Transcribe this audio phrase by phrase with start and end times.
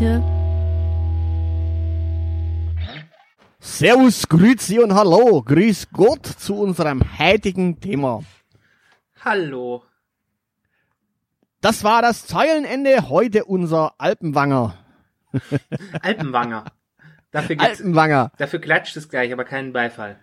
[0.00, 0.22] Die Elite.
[3.58, 8.24] Servus, Grüezi und Hallo, Grüß Gott zu unserem heutigen Thema.
[9.22, 9.84] Hallo.
[11.60, 14.78] Das war das Zeilenende, heute unser Alpenwanger.
[16.02, 16.64] Alpenwanger.
[17.30, 18.32] Dafür, Alpenwanger.
[18.38, 20.18] dafür klatscht es gleich, aber keinen Beifall.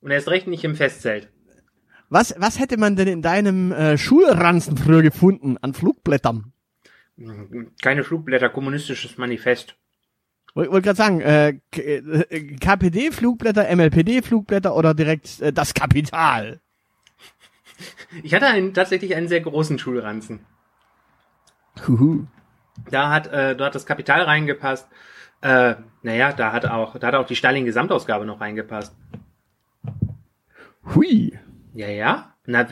[0.00, 1.30] Und erst recht nicht im Festzelt.
[2.08, 6.52] Was, was hätte man denn in deinem äh, Schulranzen früher gefunden an Flugblättern?
[7.82, 9.76] Keine Flugblätter, kommunistisches Manifest.
[10.54, 16.60] Wollte wollt gerade sagen, äh, K- äh, KPD-Flugblätter, MLPD-Flugblätter oder direkt äh, das Kapital?
[18.22, 20.40] Ich hatte einen, tatsächlich einen sehr großen Schulranzen.
[21.86, 22.26] Huhu.
[22.90, 24.88] Da hat, äh, hat das Kapital reingepasst.
[25.42, 28.94] Äh, naja, da hat auch, da hat auch die Stalin-Gesamtausgabe noch reingepasst.
[30.94, 31.38] Hui.
[31.74, 32.34] Ja, ja.
[32.46, 32.66] Na,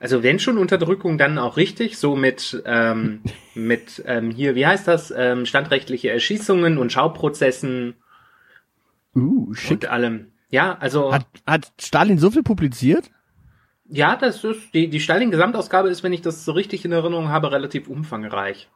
[0.00, 3.22] also wenn schon Unterdrückung, dann auch richtig, so mit, ähm,
[3.54, 7.94] mit ähm, hier, wie heißt das, ähm, standrechtliche Erschießungen und Schauprozessen
[9.14, 9.70] Uh, schick.
[9.72, 10.32] und allem.
[10.48, 13.10] Ja, also Hat, hat Stalin so viel publiziert?
[13.94, 17.52] ja, das ist die die Stalin-Gesamtausgabe ist, wenn ich das so richtig in Erinnerung habe,
[17.52, 18.70] relativ umfangreich.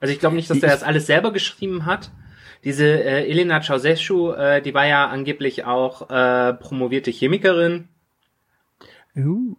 [0.00, 2.10] Also ich glaube nicht, dass er ist- das alles selber geschrieben hat.
[2.64, 7.88] Diese äh, Elena Ceausescu, äh, die war ja angeblich auch äh, promovierte Chemikerin,
[9.16, 9.56] Uh.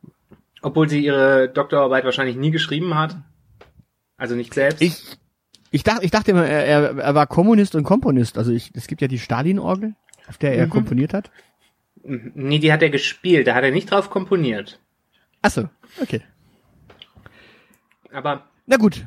[0.62, 3.18] obwohl sie ihre Doktorarbeit wahrscheinlich nie geschrieben hat.
[4.18, 4.81] Also nicht selbst.
[4.81, 5.18] Ich,
[5.72, 8.38] ich dachte, ich dachte immer, er, er, war Kommunist und Komponist.
[8.38, 9.96] Also ich, es gibt ja die Stalin-Orgel,
[10.28, 10.72] auf der er Mhm.
[10.72, 11.31] komponiert hat.
[12.03, 14.80] Nee, die hat er gespielt, da hat er nicht drauf komponiert.
[15.41, 15.70] Ach so,
[16.02, 16.22] okay.
[18.12, 19.06] Aber Na gut,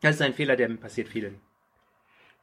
[0.00, 1.36] das ist ein Fehler, der passiert vielen.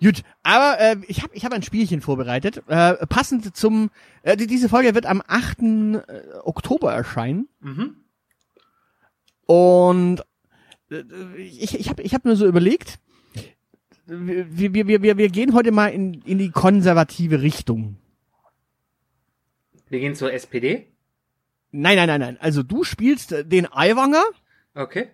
[0.01, 0.23] Gut.
[0.43, 2.63] Aber äh, ich habe ich hab ein Spielchen vorbereitet.
[2.67, 3.89] Äh, passend zum,
[4.23, 5.59] äh, die, diese Folge wird am 8.
[5.61, 6.01] äh,
[6.43, 7.47] Oktober erscheinen.
[7.61, 7.97] Mhm.
[9.45, 10.21] Und
[10.91, 11.03] äh,
[11.37, 12.99] ich, ich habe ich hab mir so überlegt,
[14.07, 17.97] wir, wir, wir, wir, wir gehen heute mal in, in die konservative Richtung.
[19.89, 20.87] Wir gehen zur SPD.
[21.71, 22.37] Nein, nein, nein, nein.
[22.39, 24.23] Also du spielst äh, den Aiwanger,
[24.75, 25.09] Okay.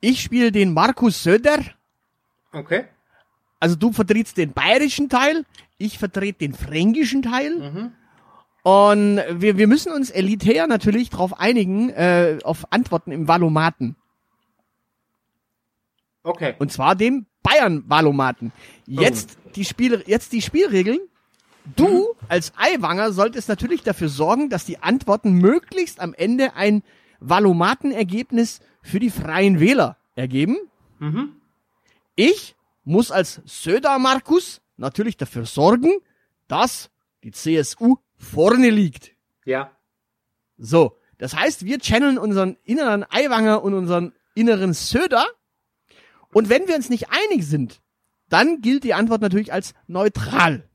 [0.00, 1.58] ich spiele den Markus Söder.
[2.52, 2.84] Okay.
[3.64, 5.46] Also du vertrittst den bayerischen Teil,
[5.78, 7.60] ich vertrete den fränkischen Teil.
[7.60, 7.92] Mhm.
[8.62, 13.96] Und wir, wir müssen uns elitär natürlich darauf einigen, äh, auf Antworten im Valomaten.
[16.24, 16.56] Okay.
[16.58, 18.52] Und zwar dem Bayern-Valomaten.
[18.86, 21.00] Jetzt die Spiel, jetzt die Spielregeln.
[21.74, 26.82] Du als Eiwanger solltest natürlich dafür sorgen, dass die Antworten möglichst am Ende ein
[27.20, 30.58] Valomaten-Ergebnis für die freien Wähler ergeben.
[30.98, 31.36] Mhm.
[32.14, 35.92] Ich muss als Söder Markus natürlich dafür sorgen,
[36.48, 36.90] dass
[37.22, 39.12] die CSU vorne liegt.
[39.44, 39.70] Ja.
[40.58, 45.26] So, das heißt, wir channeln unseren inneren Eiwanger und unseren inneren Söder.
[46.32, 47.80] Und wenn wir uns nicht einig sind,
[48.28, 50.68] dann gilt die Antwort natürlich als neutral.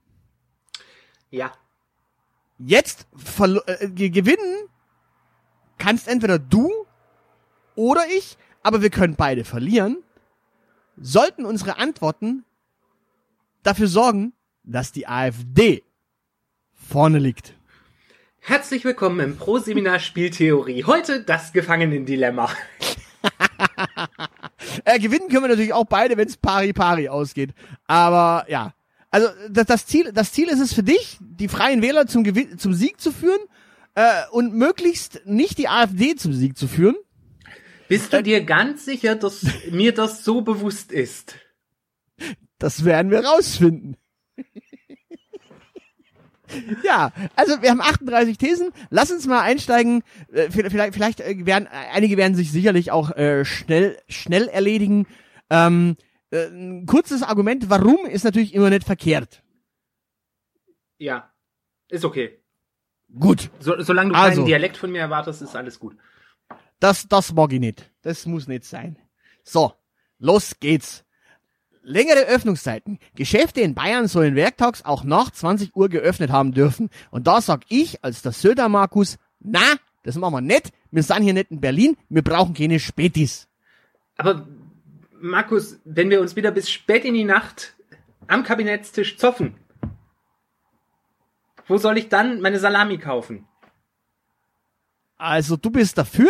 [1.30, 1.52] Ja.
[2.58, 3.08] Jetzt
[3.40, 4.68] äh, ge- gewinnen
[5.78, 6.70] kannst entweder du
[7.76, 9.98] oder ich, aber wir können beide verlieren.
[11.02, 12.44] Sollten unsere Antworten
[13.64, 14.34] dafür sorgen,
[14.64, 15.84] dass die AfD
[16.74, 17.54] vorne liegt.
[18.40, 20.84] Herzlich willkommen im Pro-Seminar Spieltheorie.
[20.84, 22.50] Heute das Gefangenendilemma.
[24.86, 27.54] Äh, gewinnen können wir natürlich auch beide, wenn es pari-pari ausgeht.
[27.88, 28.74] Aber ja,
[29.10, 32.58] also das, das, Ziel, das Ziel ist es für dich, die freien Wähler zum, Gewinn,
[32.58, 33.42] zum Sieg zu führen
[33.96, 36.96] äh, und möglichst nicht die AfD zum Sieg zu führen.
[37.90, 41.36] Bist du dir ganz sicher, dass mir das so bewusst ist?
[42.60, 43.98] Das werden wir rausfinden.
[46.84, 48.72] ja, also wir haben 38 Thesen.
[48.90, 50.04] Lass uns mal einsteigen.
[50.32, 55.08] Äh, vielleicht, vielleicht äh, werden einige werden sich sicherlich auch äh, schnell schnell erledigen.
[55.50, 55.98] Ähm,
[56.32, 59.42] äh, ein kurzes Argument, warum ist natürlich immer nicht verkehrt.
[61.00, 61.34] Ja.
[61.88, 62.40] Ist okay.
[63.20, 64.42] Gut, So, solange du Also.
[64.42, 65.98] keinen Dialekt von mir erwartest, ist alles gut.
[66.80, 67.92] Das, das mag ich nicht.
[68.02, 68.98] Das muss nicht sein.
[69.44, 69.74] So,
[70.18, 71.04] los geht's.
[71.82, 73.00] Längere Öffnungszeiten.
[73.16, 76.90] Geschäfte in Bayern sollen werktags auch nach 20 Uhr geöffnet haben dürfen.
[77.10, 80.72] Und da sag ich als der Söder Markus, na, das machen wir nicht.
[80.92, 81.98] Wir sind hier nicht in Berlin.
[82.10, 83.48] Wir brauchen keine Spätis.
[84.18, 84.48] Aber
[85.20, 87.76] Markus, wenn wir uns wieder bis spät in die Nacht
[88.28, 89.56] am Kabinettstisch zoffen,
[91.68, 93.48] wo soll ich dann meine Salami kaufen?
[95.18, 96.30] Also du bist dafür,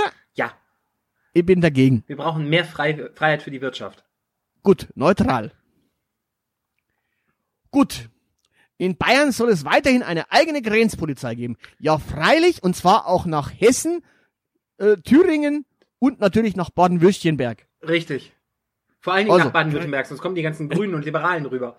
[1.34, 2.04] ich bin dagegen.
[2.08, 4.04] wir brauchen mehr Frei Freiheit für die Wirtschaft.
[4.64, 5.52] Gut, neutral.
[7.72, 8.10] Gut.
[8.78, 11.58] In Bayern soll es weiterhin eine eigene Grenzpolizei geben.
[11.80, 14.04] Ja, freilich, und zwar auch nach Hessen,
[14.78, 15.66] äh, Thüringen
[16.00, 17.68] und natürlich nach Baden-Württemberg.
[17.82, 18.34] Richtig.
[19.02, 21.78] Vor allen Dingen Also, nach Baden-Württemberg, sonst kommen die ganzen Grünen und Liberalen rüber.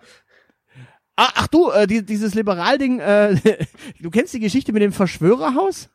[1.15, 3.35] Ah, ach du, äh, die, dieses Liberalding, äh,
[3.99, 5.89] du kennst die Geschichte mit dem Verschwörerhaus?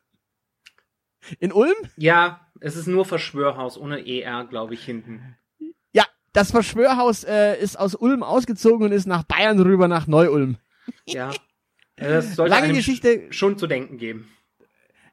[1.41, 1.75] In Ulm?
[1.97, 5.37] Ja, es ist nur Verschwörhaus ohne ER, glaube ich, hinten.
[5.93, 10.57] Ja, das Verschwörhaus äh, ist aus Ulm ausgezogen und ist nach Bayern rüber nach Neu-Ulm.
[11.07, 11.33] Ja.
[11.97, 14.31] Das sollte Lange Geschichte, schon zu denken geben.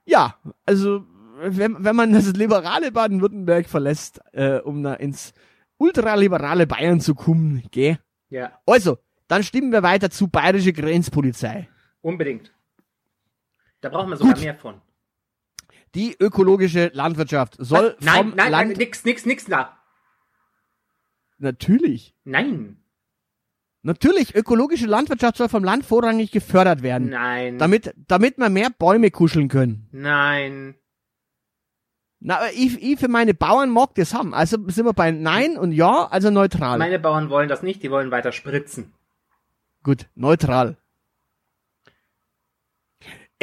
[0.06, 0.36] Ja,
[0.66, 1.06] also
[1.40, 5.34] wenn, wenn man das liberale Baden-Württemberg verlässt, äh, um da ins
[5.78, 8.00] ultraliberale Bayern zu kommen, gell?
[8.30, 8.98] Ja, Also,
[9.28, 11.70] dann stimmen wir weiter zu bayerische Grenzpolizei.
[12.02, 12.52] unbedingt.
[13.82, 14.44] Da brauchen wir sogar Gut.
[14.44, 14.82] mehr von.
[15.96, 18.06] Die ökologische Landwirtschaft soll Was?
[18.06, 19.78] nein, vom nein, Land nein, nix, nix, nix da.
[21.38, 22.78] natürlich, Nein,
[23.84, 29.12] natürlich ökologische Landwirtschaft soll vom Land vorrangig gefördert werden, nein, damit damit wir mehr Bäume
[29.12, 29.88] kuscheln können.
[29.92, 30.76] nein.
[32.26, 34.34] Na, aber ich, ich für meine Bauern mag das haben.
[34.34, 36.78] Also sind wir bei Nein und Ja, also neutral.
[36.80, 38.94] Meine Bauern wollen das nicht, die wollen weiter spritzen.
[39.84, 40.78] Gut, neutral.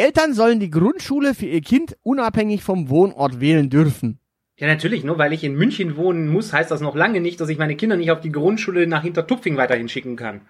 [0.01, 4.19] Eltern sollen die Grundschule für ihr Kind unabhängig vom Wohnort wählen dürfen.
[4.57, 7.49] Ja, natürlich, nur weil ich in München wohnen muss, heißt das noch lange nicht, dass
[7.49, 10.43] ich meine Kinder nicht auf die Grundschule nach Hintertupfing weiterhin schicken kann.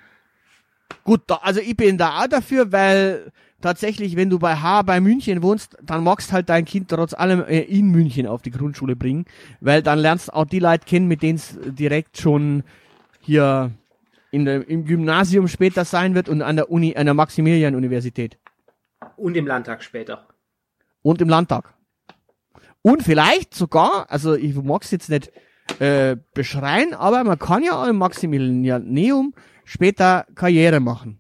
[1.05, 3.31] Gut, da, also ich bin da auch dafür, weil
[3.61, 7.44] tatsächlich, wenn du bei H bei München wohnst, dann magst halt dein Kind trotz allem
[7.44, 9.26] äh, in München auf die Grundschule bringen,
[9.61, 12.64] weil dann lernst auch die Leute kennen, mit denen es direkt schon
[13.20, 13.70] hier
[14.32, 18.38] in der, im Gymnasium später sein wird und an der Uni, an der Maximilian-Universität
[19.17, 20.29] Und im Landtag später.
[21.02, 21.75] und im Landtag.
[22.82, 25.31] Und vielleicht sogar, also ich mag's jetzt nicht
[25.79, 31.19] äh, beschreien, aber man kann ja auch im Maximilianeum später Karriere machen.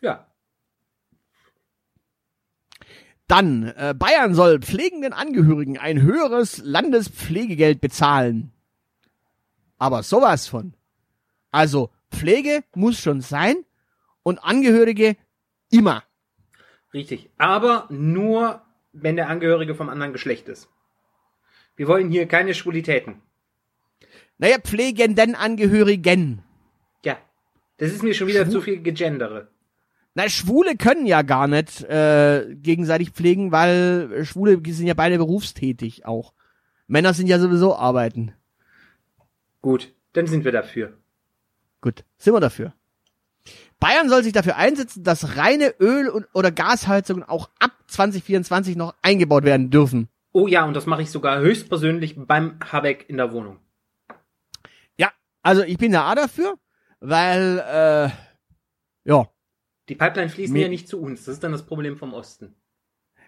[0.00, 0.26] Ja.
[3.26, 8.52] Dann, äh, Bayern soll pflegenden Angehörigen ein höheres Landespflegegeld bezahlen.
[9.78, 10.74] Aber sowas von.
[11.50, 13.56] Also, Pflege muss schon sein
[14.22, 15.16] und Angehörige
[15.70, 16.02] immer.
[16.94, 17.30] Richtig.
[17.38, 18.62] Aber nur,
[18.92, 20.68] wenn der Angehörige vom anderen Geschlecht ist.
[21.76, 23.22] Wir wollen hier keine Schwulitäten.
[24.38, 26.42] Naja, pflegenden Angehörigen.
[27.04, 27.18] Ja.
[27.76, 29.48] Das ist mir schon wieder Schwul- zu viel Gegendere.
[30.14, 36.06] Na, Schwule können ja gar nicht äh, gegenseitig pflegen, weil Schwule sind ja beide berufstätig
[36.06, 36.32] auch.
[36.88, 38.32] Männer sind ja sowieso arbeiten.
[39.60, 40.96] Gut, dann sind wir dafür.
[41.80, 42.72] Gut, sind wir dafür.
[43.80, 48.94] Bayern soll sich dafür einsetzen, dass reine Öl- und, oder Gasheizungen auch ab 2024 noch
[49.02, 50.08] eingebaut werden dürfen.
[50.32, 53.58] Oh ja, und das mache ich sogar höchstpersönlich beim Habeck in der Wohnung.
[54.96, 55.10] Ja,
[55.42, 56.54] also ich bin da auch dafür,
[57.00, 58.10] weil, äh,
[59.08, 59.28] ja,
[59.88, 61.24] Die Pipeline fließen Mir- ja nicht zu uns.
[61.24, 62.54] Das ist dann das Problem vom Osten.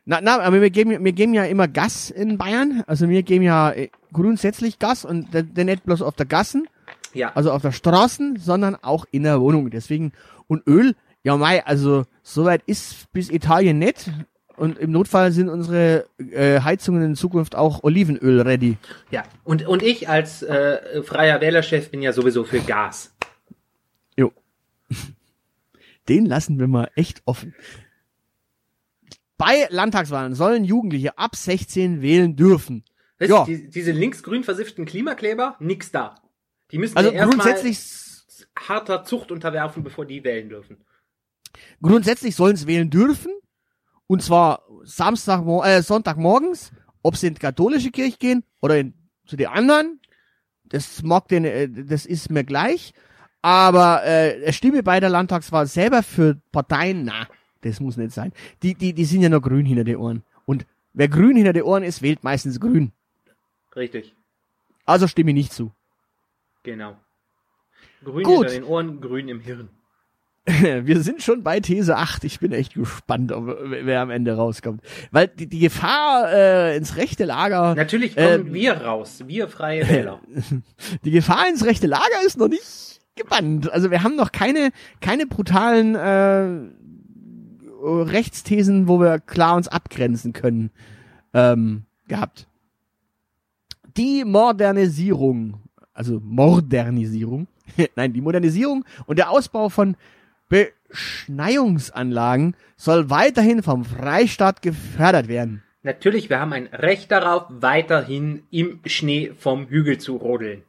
[0.04, 2.82] Na, na, aber wir geben, wir geben ja immer Gas in Bayern.
[2.86, 6.66] Also wir geben ja äh, grundsätzlich Gas und der, der nicht bloß auf der Gassen,
[7.12, 7.32] Ja.
[7.34, 9.70] also auf der Straßen, sondern auch in der Wohnung.
[9.70, 10.12] Deswegen,
[10.46, 14.10] und Öl, ja mei, also soweit ist bis Italien nicht.
[14.56, 18.76] Und im Notfall sind unsere äh, Heizungen in Zukunft auch Olivenöl ready.
[19.10, 19.22] Ja.
[19.42, 23.14] Und, und ich als äh, freier Wählerchef bin ja sowieso für Gas.
[24.16, 24.32] Jo.
[26.08, 27.54] Den lassen wir mal echt offen.
[29.38, 32.84] Bei Landtagswahlen sollen Jugendliche ab 16 wählen dürfen.
[33.18, 33.44] Weißt Ja.
[33.44, 36.16] die, diese linksgrün versifften Klimakleber, nix da.
[36.72, 37.78] Die müssen Also ja grundsätzlich
[38.56, 40.78] harter Zucht unterwerfen, bevor die wählen dürfen.
[41.82, 43.32] Grundsätzlich sollen sie wählen dürfen.
[44.06, 46.72] Und zwar Samstag, äh, Sonntagmorgens,
[47.02, 48.94] ob sie in die katholische Kirche gehen oder in,
[49.26, 50.00] zu den anderen.
[50.64, 52.92] Das mag den, äh, das ist mir gleich.
[53.42, 57.26] Aber äh, Stimme bei der Landtagswahl selber für Parteien, na,
[57.62, 58.32] das muss nicht sein.
[58.62, 60.24] Die, die, die sind ja noch grün hinter den Ohren.
[60.44, 62.92] Und wer grün hinter den Ohren ist, wählt meistens grün.
[63.74, 64.14] Richtig.
[64.84, 65.72] Also stimme ich nicht zu.
[66.62, 66.96] Genau.
[68.04, 68.50] Grün Gut.
[68.50, 69.70] hinter den Ohren, grün im Hirn.
[70.46, 72.24] wir sind schon bei These 8.
[72.24, 74.82] Ich bin echt gespannt, ob, wer am Ende rauskommt.
[75.10, 77.74] Weil die, die Gefahr äh, ins rechte Lager.
[77.74, 80.20] Natürlich kommen äh, wir raus, wir freie Wähler.
[81.04, 83.70] die Gefahr ins rechte Lager ist noch nicht gebannt.
[83.70, 86.70] Also wir haben noch keine, keine brutalen äh,
[87.82, 90.70] Rechtsthesen, wo wir klar uns abgrenzen können,
[91.34, 92.46] ähm, gehabt.
[93.96, 95.60] Die Modernisierung,
[96.00, 97.46] also Modernisierung,
[97.94, 99.96] nein, die Modernisierung und der Ausbau von
[100.48, 105.62] Beschneiungsanlagen soll weiterhin vom Freistaat gefördert werden.
[105.82, 110.62] Natürlich, wir haben ein Recht darauf, weiterhin im Schnee vom Hügel zu rodeln.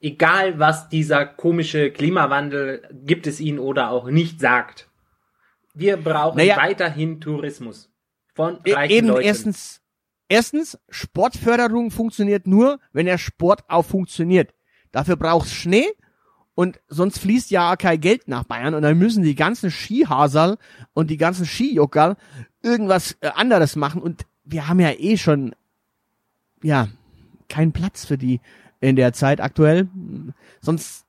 [0.00, 4.88] Egal, was dieser komische Klimawandel, gibt es ihn oder auch nicht, sagt.
[5.74, 7.90] Wir brauchen naja, weiterhin Tourismus
[8.34, 9.26] von e- reichen eben Leuten.
[9.26, 9.81] Erstens,
[10.32, 14.54] erstens, Sportförderung funktioniert nur, wenn der Sport auch funktioniert.
[14.90, 15.86] Dafür braucht's Schnee
[16.54, 20.56] und sonst fließt ja kein Geld nach Bayern und dann müssen die ganzen Skihasal
[20.94, 22.16] und die ganzen Skijuckerl
[22.62, 25.54] irgendwas äh, anderes machen und wir haben ja eh schon,
[26.62, 26.88] ja,
[27.48, 28.40] keinen Platz für die
[28.80, 29.88] in der Zeit aktuell.
[30.62, 31.04] Sonst,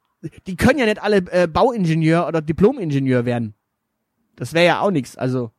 [0.48, 3.54] die können ja nicht alle äh, Bauingenieur oder Diplomingenieur werden.
[4.36, 5.52] Das wäre ja auch nichts, also.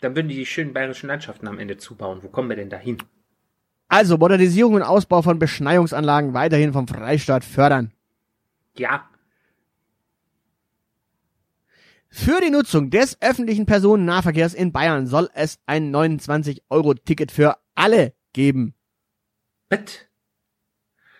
[0.00, 2.22] Dann würden die die schönen bayerischen Landschaften am Ende zubauen.
[2.22, 2.98] Wo kommen wir denn dahin?
[3.88, 7.92] Also Modernisierung und Ausbau von Beschneiungsanlagen weiterhin vom Freistaat fördern.
[8.76, 9.08] Ja.
[12.10, 18.74] Für die Nutzung des öffentlichen Personennahverkehrs in Bayern soll es ein 29-Euro-Ticket für alle geben.
[19.68, 19.92] Bitte.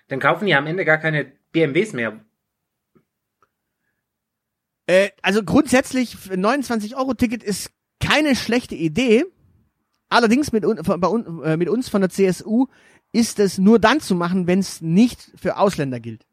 [0.08, 2.20] Dann kaufen die am Ende gar keine BMWs mehr.
[4.86, 7.70] Äh, also grundsätzlich 29-Euro-Ticket ist
[8.00, 9.24] keine schlechte Idee.
[10.08, 11.08] Allerdings mit, bei,
[11.44, 12.66] äh, mit uns von der CSU
[13.12, 16.26] ist es nur dann zu machen, wenn es nicht für Ausländer gilt.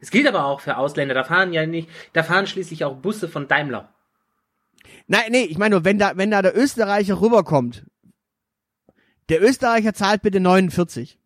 [0.00, 1.14] Es gilt aber auch für Ausländer.
[1.14, 3.94] Da fahren ja nicht, da fahren schließlich auch Busse von Daimler.
[5.06, 7.86] Nein, nee, ich meine nur, wenn da, wenn da der Österreicher rüberkommt,
[9.28, 11.18] der Österreicher zahlt bitte 49.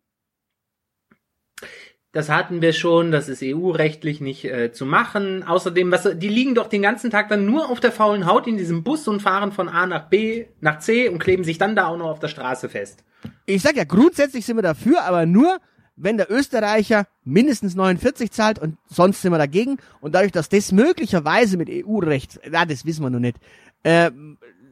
[2.11, 5.43] Das hatten wir schon, das ist EU-rechtlich nicht äh, zu machen.
[5.43, 8.57] Außerdem, was, die liegen doch den ganzen Tag dann nur auf der faulen Haut in
[8.57, 11.85] diesem Bus und fahren von A nach B nach C und kleben sich dann da
[11.85, 13.03] auch noch auf der Straße fest.
[13.45, 15.59] Ich sag ja, grundsätzlich sind wir dafür, aber nur,
[15.95, 19.77] wenn der Österreicher mindestens 49 zahlt und sonst sind wir dagegen.
[20.01, 23.37] Und dadurch, dass das möglicherweise mit EU-Recht, ja, das wissen wir noch nicht,
[23.83, 24.09] äh,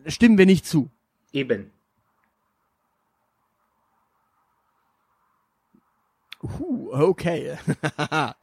[0.07, 0.89] stimmen wir nicht zu.
[1.31, 1.69] Eben.
[6.43, 7.57] Uh, okay.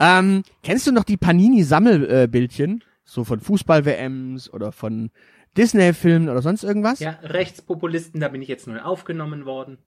[0.00, 2.84] ähm, kennst du noch die Panini-Sammelbildchen?
[3.10, 5.10] so von Fußball-WMs oder von
[5.56, 7.00] Disney-Filmen oder sonst irgendwas?
[7.00, 9.78] Ja, Rechtspopulisten, da bin ich jetzt neu aufgenommen worden.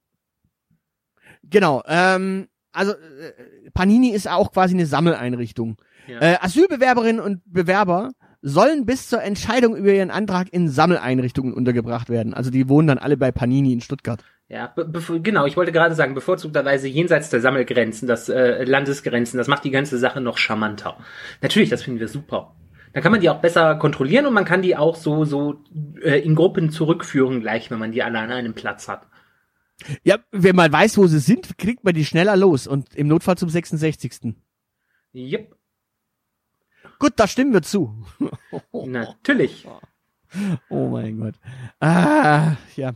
[1.43, 5.77] Genau, ähm, also äh, Panini ist auch quasi eine Sammeleinrichtung.
[6.07, 6.19] Ja.
[6.19, 12.33] Äh, Asylbewerberinnen und Bewerber sollen bis zur Entscheidung über ihren Antrag in Sammeleinrichtungen untergebracht werden.
[12.33, 14.24] Also die wohnen dann alle bei Panini in Stuttgart.
[14.50, 19.64] Ja, genau, ich wollte gerade sagen, bevorzugterweise jenseits der Sammelgrenzen, das äh, Landesgrenzen, das macht
[19.64, 20.98] die ganze Sache noch charmanter.
[21.42, 22.56] Natürlich, das finden wir super.
[22.94, 25.64] Da kann man die auch besser kontrollieren und man kann die auch so so
[26.02, 29.08] äh, in Gruppen zurückführen, gleich wenn man die alle an einem Platz hat.
[30.04, 33.38] Ja, wenn man weiß, wo sie sind, kriegt man die schneller los und im Notfall
[33.38, 34.36] zum 66.
[35.16, 35.56] Yep.
[37.00, 38.06] Gut, da stimmen wir zu.
[38.72, 39.68] Natürlich.
[40.70, 41.36] Oh mein Gott.
[41.80, 42.94] Ah, ja.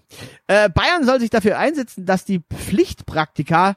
[0.47, 3.75] Äh, Bayern soll sich dafür einsetzen, dass die Pflichtpraktika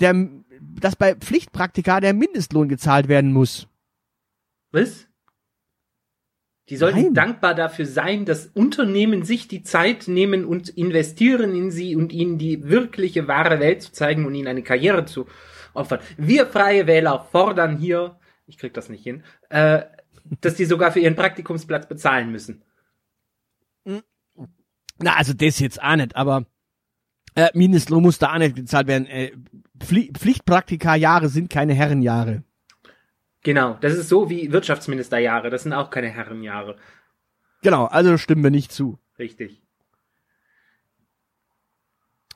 [0.00, 0.28] der,
[0.60, 3.68] dass bei Pflichtpraktika der Mindestlohn gezahlt werden muss.
[4.72, 5.06] Was?
[6.70, 7.14] Die sollten Nein.
[7.14, 12.38] dankbar dafür sein, dass Unternehmen sich die Zeit nehmen und investieren in sie und ihnen
[12.38, 15.26] die wirkliche wahre Welt zu zeigen und ihnen eine Karriere zu
[15.74, 16.00] opfern.
[16.16, 19.82] Wir freie Wähler fordern hier, ich krieg das nicht hin, äh,
[20.40, 22.62] dass die sogar für ihren Praktikumsplatz bezahlen müssen.
[24.98, 26.46] Na, also das jetzt auch nicht, aber
[27.34, 29.06] äh, Mindestlohn muss da auch nicht gezahlt werden.
[29.06, 29.32] Äh,
[29.80, 32.44] Pflichtpraktika-Jahre sind keine Herrenjahre.
[33.42, 36.76] Genau, das ist so wie Wirtschaftsministerjahre, das sind auch keine Herrenjahre.
[37.62, 38.98] Genau, also stimmen wir nicht zu.
[39.18, 39.62] Richtig.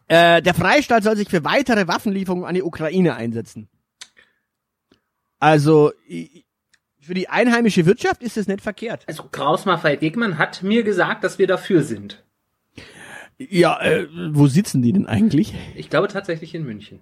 [0.08, 3.68] Äh, der Freistaat soll sich für weitere Waffenlieferungen an die Ukraine einsetzen.
[5.38, 5.92] Also
[7.00, 9.04] für die einheimische Wirtschaft ist es nicht verkehrt.
[9.06, 12.24] Also Kraus Maffei Wegmann hat mir gesagt, dass wir dafür sind.
[13.38, 15.54] Ja, äh, wo sitzen die denn eigentlich?
[15.76, 17.00] Ich glaube tatsächlich in München.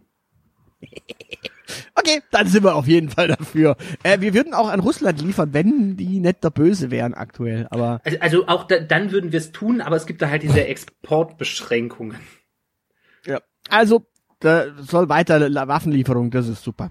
[1.95, 3.77] Okay, dann sind wir auf jeden Fall dafür.
[4.03, 7.67] Äh, wir würden auch an Russland liefern, wenn die nicht der Böse wären aktuell.
[7.71, 10.43] Aber also, also auch da, dann würden wir es tun, aber es gibt da halt
[10.43, 12.19] diese Exportbeschränkungen.
[13.25, 13.41] Ja,
[13.71, 14.07] also
[14.41, 16.91] da soll weiter Waffenlieferung, das ist super.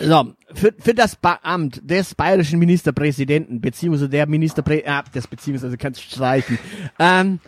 [0.00, 6.00] So, für, für das Amt des bayerischen Ministerpräsidenten, beziehungsweise der Ministerpräsident, ah, das beziehungsweise kannst
[6.00, 6.58] du streichen,
[6.98, 7.40] ähm,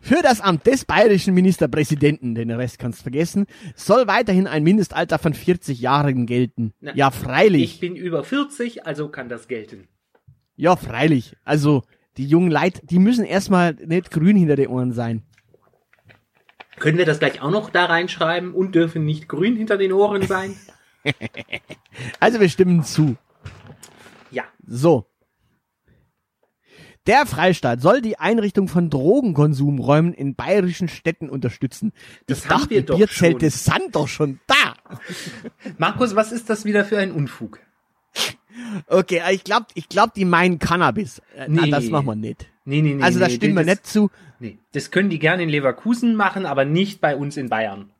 [0.00, 5.18] für das Amt des bayerischen Ministerpräsidenten, den Rest kannst du vergessen, soll weiterhin ein Mindestalter
[5.18, 6.72] von 40 Jahren gelten.
[6.80, 7.74] Na, ja, freilich.
[7.74, 9.88] Ich bin über 40, also kann das gelten.
[10.56, 11.36] Ja, freilich.
[11.44, 11.82] Also,
[12.18, 15.22] die jungen Leute, die müssen erstmal nicht grün hinter den Ohren sein.
[16.78, 20.22] Können wir das gleich auch noch da reinschreiben und dürfen nicht grün hinter den Ohren
[20.22, 20.54] sein?
[22.20, 23.16] also wir stimmen zu.
[24.30, 24.44] Ja.
[24.66, 25.06] So.
[27.08, 31.92] Der Freistaat soll die Einrichtung von Drogenkonsumräumen in bayerischen Städten unterstützen.
[32.26, 33.60] Das ich haben dachte, wir doch Bierzelte schon.
[33.82, 34.74] sind doch schon da.
[35.78, 37.58] Markus, was ist das wieder für ein Unfug?
[38.86, 41.18] Okay, ich glaube, ich glaub, die meinen Cannabis.
[41.34, 41.70] Äh, na, Nee.
[41.70, 42.46] das machen wir nicht.
[42.64, 43.02] Nee, nee, nee.
[43.02, 44.10] Also da nee, stimmen wir das, nicht zu.
[44.38, 47.90] Nee, das können die gerne in Leverkusen machen, aber nicht bei uns in Bayern.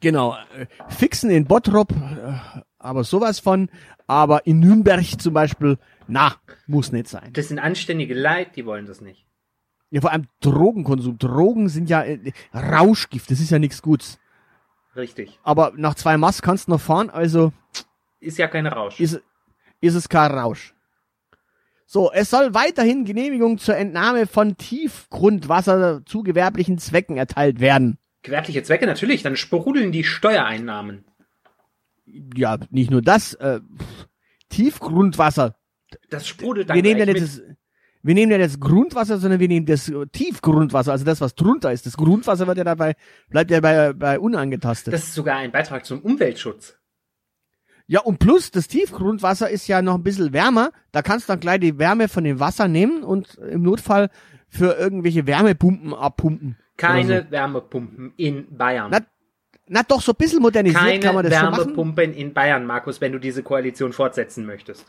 [0.00, 0.36] Genau.
[0.56, 2.34] äh, Fixen in Bottrop, äh,
[2.78, 3.68] aber sowas von.
[4.06, 5.76] Aber in Nürnberg zum Beispiel,
[6.06, 6.34] na,
[6.66, 7.30] muss nicht sein.
[7.34, 9.26] Das sind anständige Leute, die wollen das nicht.
[9.90, 11.18] Ja, vor allem Drogenkonsum.
[11.18, 14.18] Drogen sind ja äh, Rauschgift, das ist ja nichts Gutes.
[14.96, 15.38] Richtig.
[15.42, 17.52] Aber nach zwei Mass kannst du noch fahren, also
[18.20, 18.98] Ist ja kein Rausch.
[18.98, 19.20] ist,
[19.80, 20.74] ist es kein Rausch.
[21.86, 27.98] So, es soll weiterhin Genehmigung zur Entnahme von Tiefgrundwasser zu gewerblichen Zwecken erteilt werden.
[28.28, 31.06] Gewerbliche Zwecke natürlich, dann sprudeln die Steuereinnahmen.
[32.04, 33.60] Ja, nicht nur das, äh,
[34.50, 35.56] Tiefgrundwasser.
[36.10, 37.40] Das sprudelt dann Wir nehmen ja nicht das,
[38.02, 41.86] wir nehmen ja das Grundwasser, sondern wir nehmen das Tiefgrundwasser, also das, was drunter ist.
[41.86, 42.96] Das Grundwasser wird ja dabei,
[43.30, 44.92] bleibt ja bei, bei unangetastet.
[44.92, 46.76] Das ist sogar ein Beitrag zum Umweltschutz.
[47.86, 50.72] Ja, und plus, das Tiefgrundwasser ist ja noch ein bisschen wärmer.
[50.92, 54.10] Da kannst du dann gleich die Wärme von dem Wasser nehmen und im Notfall
[54.48, 56.58] für irgendwelche Wärmepumpen abpumpen.
[56.78, 57.30] Keine so.
[57.30, 58.90] Wärmepumpen in Bayern.
[58.90, 59.00] Na,
[59.66, 61.58] na doch, so ein bisschen modernisiert Keine kann man das schon machen.
[61.58, 64.86] Wärmepumpen in Bayern, Markus, wenn du diese Koalition fortsetzen möchtest.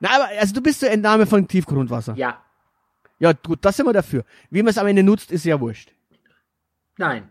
[0.00, 2.14] Na, aber also du bist zur Entnahme von Tiefgrundwasser.
[2.16, 2.42] Ja.
[3.18, 4.24] Ja, gut, das sind wir dafür.
[4.50, 5.92] Wie man es am Ende nutzt, ist ja wurscht.
[6.96, 7.28] Nein.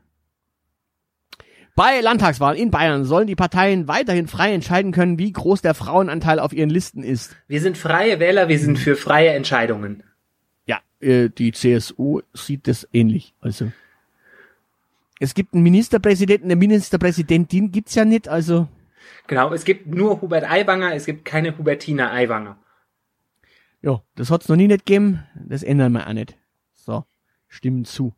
[1.75, 6.39] Bei Landtagswahlen in Bayern sollen die Parteien weiterhin frei entscheiden können, wie groß der Frauenanteil
[6.39, 7.35] auf ihren Listen ist.
[7.47, 10.03] Wir sind freie Wähler, wir sind für freie Entscheidungen.
[10.71, 13.33] Ja, äh, die CSU sieht das ähnlich.
[13.41, 13.71] Also
[15.19, 18.67] es gibt einen Ministerpräsidenten, eine Ministerpräsidentin gibt's ja nicht, also
[19.27, 22.57] Genau, es gibt nur Hubert Aiwanger, es gibt keine Hubertina Aiwanger.
[23.81, 26.37] ja, das hat's noch nie nicht gegeben, das ändern wir auch nicht.
[26.73, 27.03] So,
[27.47, 28.13] stimmen zu.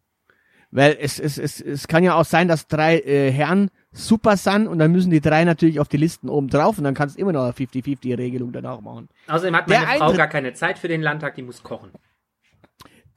[0.72, 4.68] Weil es, es, es, es kann ja auch sein, dass drei äh, Herren super sind
[4.68, 7.22] und dann müssen die drei natürlich auf die Listen oben drauf und dann kannst du
[7.22, 9.08] immer noch eine 50-50-Regelung danach machen.
[9.28, 11.92] Außerdem hat Der meine Frau Eintritt- gar keine Zeit für den Landtag, die muss kochen.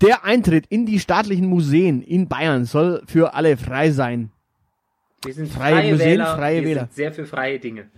[0.00, 4.30] Der Eintritt in die staatlichen Museen in Bayern soll für alle frei sein.
[5.24, 6.80] Wir sind Freie freie, Museen, Wähler, freie wir Wähler.
[6.82, 7.90] sind sehr für freie Dinge.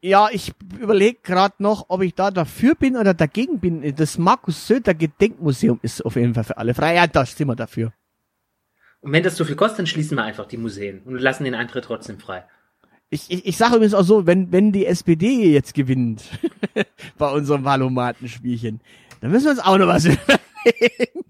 [0.00, 3.94] Ja, ich überlege gerade noch, ob ich da dafür bin oder dagegen bin.
[3.94, 6.94] Das Markus Söder Gedenkmuseum ist auf jeden Fall für alle frei.
[6.94, 7.92] Ja, da sind wir dafür.
[9.02, 11.54] Und wenn das zu viel kostet, dann schließen wir einfach die Museen und lassen den
[11.54, 12.44] Eintritt trotzdem frei.
[13.10, 16.24] Ich, ich, ich sage übrigens auch so, wenn, wenn die SPD jetzt gewinnt
[17.18, 18.80] bei unserem Valomatenspielchen,
[19.20, 21.24] dann müssen wir uns auch noch was überlegen.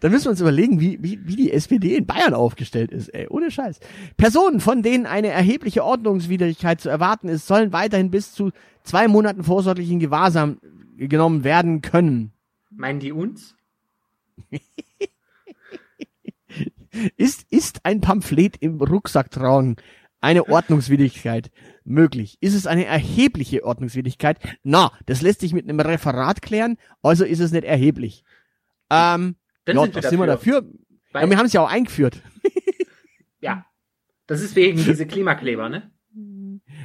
[0.00, 3.28] dann müssen wir uns überlegen, wie, wie, wie die SPD in Bayern aufgestellt ist, ey,
[3.28, 3.80] ohne Scheiß.
[4.16, 8.50] Personen, von denen eine erhebliche Ordnungswidrigkeit zu erwarten ist, sollen weiterhin bis zu
[8.82, 10.58] zwei Monaten vorsorglichen Gewahrsam
[10.96, 12.32] genommen werden können.
[12.70, 13.54] Meinen die uns?
[17.18, 19.76] Ist, ist ein Pamphlet im Rucksack tragen
[20.26, 21.50] eine Ordnungswidrigkeit
[21.84, 22.36] möglich?
[22.40, 24.38] Ist es eine erhebliche Ordnungswidrigkeit?
[24.62, 28.24] Na, das lässt sich mit einem Referat klären, also ist es nicht erheblich.
[28.90, 30.62] Ähm, Dann ja, sind wir da sind wir dafür.
[30.62, 31.22] dafür.
[31.22, 32.20] Ja, wir haben es ja auch eingeführt.
[33.40, 33.66] Ja.
[34.26, 35.90] Das ist wegen diese Klimakleber, ne?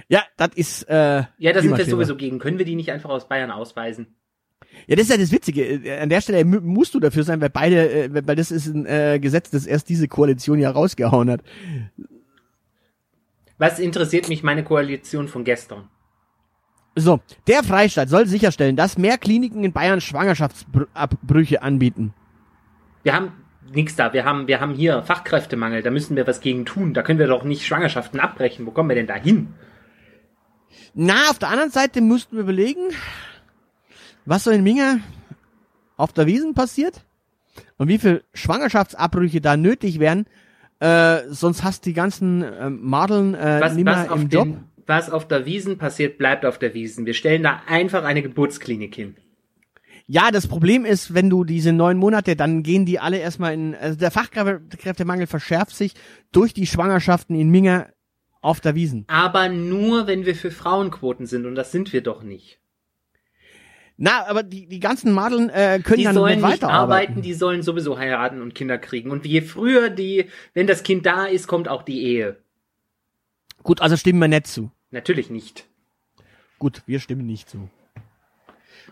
[0.10, 2.38] Ja, das ist, äh, Ja, da sind wir sowieso gegen.
[2.40, 4.16] Können wir die nicht einfach aus Bayern ausweisen?
[4.86, 5.64] Ja, das ist ja das Witzige.
[5.64, 8.68] Äh, An der Stelle mu- musst du dafür sein, weil beide, äh, weil das ist
[8.68, 11.42] ein äh, Gesetz, das erst diese Koalition ja rausgehauen hat.
[13.62, 15.88] Was interessiert mich meine Koalition von gestern?
[16.96, 22.12] So, der Freistaat soll sicherstellen, dass mehr Kliniken in Bayern Schwangerschaftsabbrüche anbieten.
[23.04, 23.34] Wir haben
[23.72, 24.14] nichts da.
[24.14, 25.84] Wir haben, wir haben hier Fachkräftemangel.
[25.84, 26.96] Da müssen wir was gegen tun.
[26.96, 28.66] Da können wir doch nicht Schwangerschaften abbrechen.
[28.66, 29.54] Wo kommen wir denn da hin?
[30.96, 32.90] Na, auf der anderen Seite mussten wir überlegen,
[34.26, 35.02] was so in Minge
[35.98, 37.06] auf der Wiesen passiert
[37.78, 40.26] und wie viel Schwangerschaftsabbrüche da nötig wären.
[40.82, 44.46] Äh, sonst hast die ganzen äh, Madeln äh, Was, nimmer was, auf im Job.
[44.46, 47.06] den, was auf der Wiesen passiert, bleibt auf der Wiesen.
[47.06, 49.16] Wir stellen da einfach eine Geburtsklinik hin.
[50.08, 53.76] Ja, das Problem ist, wenn du diese neun Monate, dann gehen die alle erstmal in,
[53.76, 55.94] also der Fachkräftemangel verschärft sich
[56.32, 57.94] durch die Schwangerschaften in Minge
[58.42, 59.06] auf der Wiesen.
[59.08, 62.61] Aber nur, wenn wir für Frauenquoten sind und das sind wir doch nicht.
[64.04, 67.10] Na, aber die, die ganzen Madeln äh, können Die dann sollen nicht nicht weiterarbeiten.
[67.12, 69.12] arbeiten, die sollen sowieso heiraten und Kinder kriegen.
[69.12, 72.38] Und je früher die, wenn das Kind da ist, kommt auch die Ehe.
[73.62, 74.72] Gut, also stimmen wir nicht zu.
[74.90, 75.68] Natürlich nicht.
[76.58, 77.70] Gut, wir stimmen nicht zu.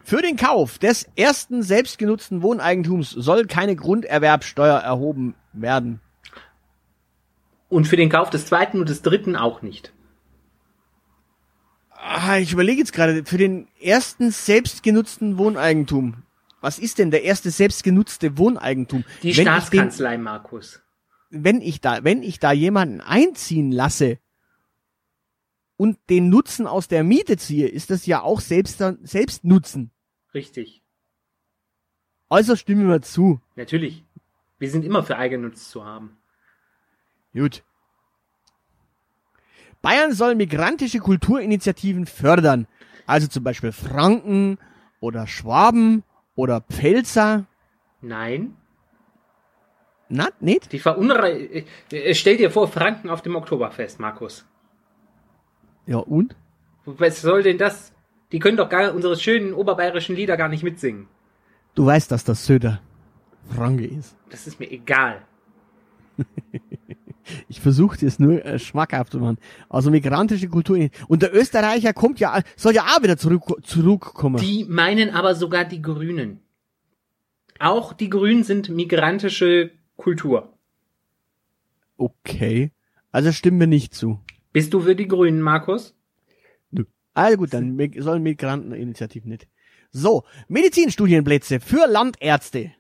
[0.04, 6.02] Für den Kauf des ersten selbstgenutzten Wohneigentums soll keine Grunderwerbsteuer erhoben werden.
[7.68, 9.92] Und für den Kauf des zweiten und des dritten auch nicht.
[12.02, 16.24] Ah, ich überlege jetzt gerade, für den ersten selbstgenutzten Wohneigentum.
[16.62, 19.04] Was ist denn der erste selbstgenutzte Wohneigentum?
[19.22, 20.82] Die wenn Staatskanzlei, Markus.
[21.32, 24.18] Den, wenn ich da, wenn ich da jemanden einziehen lasse
[25.78, 29.92] und den Nutzen aus der Miete ziehe, ist das ja auch selbst, Selbstnutzen.
[30.34, 30.82] Richtig.
[32.30, 33.42] Also stimmen wir zu.
[33.56, 34.04] Natürlich.
[34.58, 36.18] Wir sind immer für Eigennutz zu haben.
[37.34, 37.64] Gut.
[39.82, 42.68] Bayern soll migrantische Kulturinitiativen fördern.
[43.06, 44.58] Also zum Beispiel Franken
[45.00, 46.04] oder Schwaben
[46.36, 47.46] oder Pfälzer.
[48.02, 48.56] Nein.
[50.10, 50.72] Na, nicht?
[50.72, 51.66] Die verunrei...
[51.92, 54.46] äh, Stell dir vor, Franken auf dem Oktoberfest, Markus.
[55.86, 56.36] Ja, und?
[56.86, 57.94] Was soll denn das?
[58.32, 61.08] Die können doch gar unsere schönen oberbayerischen Lieder gar nicht mitsingen.
[61.76, 62.82] Du weißt, dass das Söder
[63.56, 64.16] Franke ist.
[64.30, 65.22] Das ist mir egal.
[67.48, 69.38] Ich versuche es nur äh, schmackhaft zu machen.
[69.70, 70.90] Also migrantische Kultur.
[71.08, 74.38] Und der Österreicher kommt ja, soll ja auch wieder zurück, zurückkommen.
[74.38, 76.40] Die meinen aber sogar die Grünen.
[77.60, 80.54] Auch die Grünen sind migrantische Kultur.
[81.98, 82.72] Okay.
[83.12, 84.20] Also stimmen wir nicht zu.
[84.54, 85.96] Bist du für die Grünen, Markus?
[86.72, 86.86] Nö.
[87.14, 89.48] Also gut, dann sollen Migranteninitiativen nicht.
[89.92, 92.72] So, Medizinstudienplätze für Landärzte.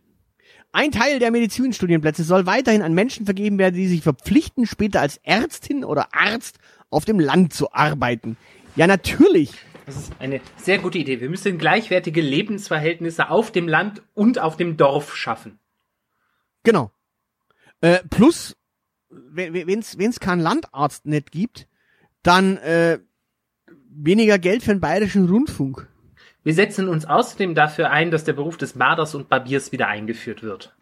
[0.71, 5.17] Ein Teil der Medizinstudienplätze soll weiterhin an Menschen vergeben werden, die sich verpflichten, später als
[5.23, 8.37] Ärztin oder Arzt auf dem Land zu arbeiten.
[8.75, 9.51] Ja, natürlich.
[9.87, 11.19] Das ist eine sehr gute Idee.
[11.21, 15.57] Wir müssen gleichwertige Lebensverhältnisse auf dem Land und auf dem Dorf schaffen.
[16.63, 16.91] Genau.
[17.81, 18.55] Äh, plus,
[19.09, 21.67] wenn es keinen Landarzt nicht gibt,
[22.21, 22.99] dann äh,
[23.89, 25.87] weniger Geld für den bayerischen Rundfunk.
[26.43, 30.41] Wir setzen uns außerdem dafür ein, dass der Beruf des Barders und Barbiers wieder eingeführt
[30.41, 30.75] wird.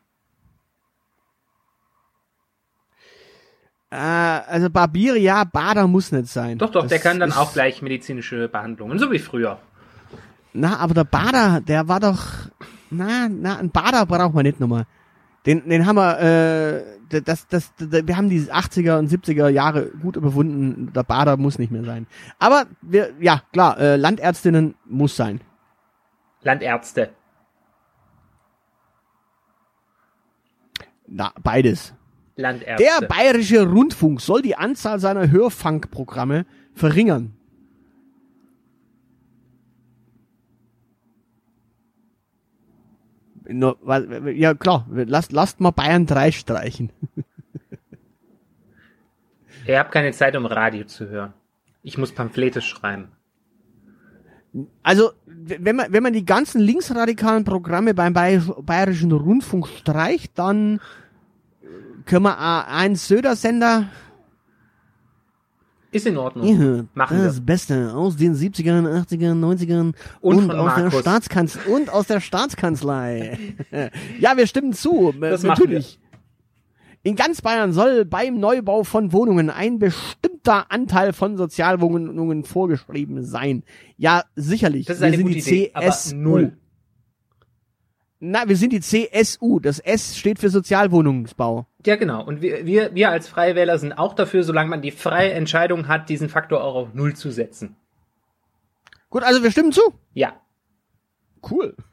[3.89, 6.57] Äh, also Barbier, ja, Bader muss nicht sein.
[6.57, 9.59] Doch, doch, Das der kann dann auch gleich medizinische Behandlungen, so wie früher.
[10.53, 12.23] Na, aber der Bader, der war doch.
[12.89, 14.85] Na, na, ein Bader braucht man nicht nochmal.
[15.45, 19.87] Den, den haben wir, äh, das, das, das, wir haben die 80er und 70er Jahre
[19.87, 20.91] gut überwunden.
[20.93, 22.07] Der Bader muss nicht mehr sein.
[22.39, 25.41] Aber wir, ja, klar, äh, Landärztinnen muss sein.
[26.41, 27.11] Landärzte.
[31.07, 31.93] Na, beides.
[32.35, 32.83] Landärzte.
[32.83, 37.36] Der bayerische Rundfunk soll die Anzahl seiner Hörfunkprogramme verringern.
[43.49, 46.91] Ja klar, lasst, lasst mal Bayern 3 streichen.
[49.67, 51.33] Ihr habt keine Zeit, um Radio zu hören.
[51.83, 53.09] Ich muss Pamphlete schreiben.
[54.81, 60.79] Also, wenn man, wenn man die ganzen linksradikalen Programme beim Bayer- Bayerischen Rundfunk streicht, dann
[62.05, 62.37] können wir
[62.69, 63.89] einen Söder-Sender
[65.91, 66.45] Ist in Ordnung.
[66.47, 67.45] Ja, Machen das wir.
[67.45, 70.99] Beste aus den 70ern, 80ern, 90ern Und und, aus der Markus.
[70.99, 73.39] Staatskanzlei und aus der Staatskanzlei.
[74.19, 75.13] ja, wir stimmen zu.
[75.19, 75.99] Das natürlich.
[77.03, 83.63] In ganz Bayern soll beim Neubau von Wohnungen ein bestimmter Anteil von Sozialwohnungen vorgeschrieben sein.
[83.95, 84.87] Ja, sicherlich.
[84.87, 86.15] Das ist wir eine sind gute die Idee, aber CSU.
[86.17, 86.57] null.
[88.19, 89.59] Na, wir sind die CSU.
[89.59, 91.67] Das S steht für Sozialwohnungsbau.
[91.85, 92.23] Ja, genau.
[92.25, 95.87] Und wir, wir, wir als Freie Wähler sind auch dafür, solange man die freie Entscheidung
[95.87, 97.75] hat, diesen Faktor auch auf Null zu setzen.
[99.09, 99.81] Gut, also wir stimmen zu.
[100.13, 100.41] Ja.
[101.49, 101.75] Cool.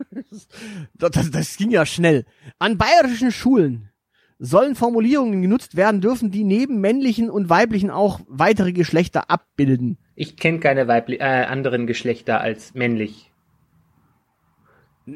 [0.94, 2.24] Das, das, das ging ja schnell.
[2.58, 3.90] An bayerischen Schulen
[4.38, 9.98] sollen Formulierungen genutzt werden dürfen, die neben männlichen und weiblichen auch weitere Geschlechter abbilden.
[10.14, 13.32] Ich kenne keine weibli äh, anderen Geschlechter als männlich.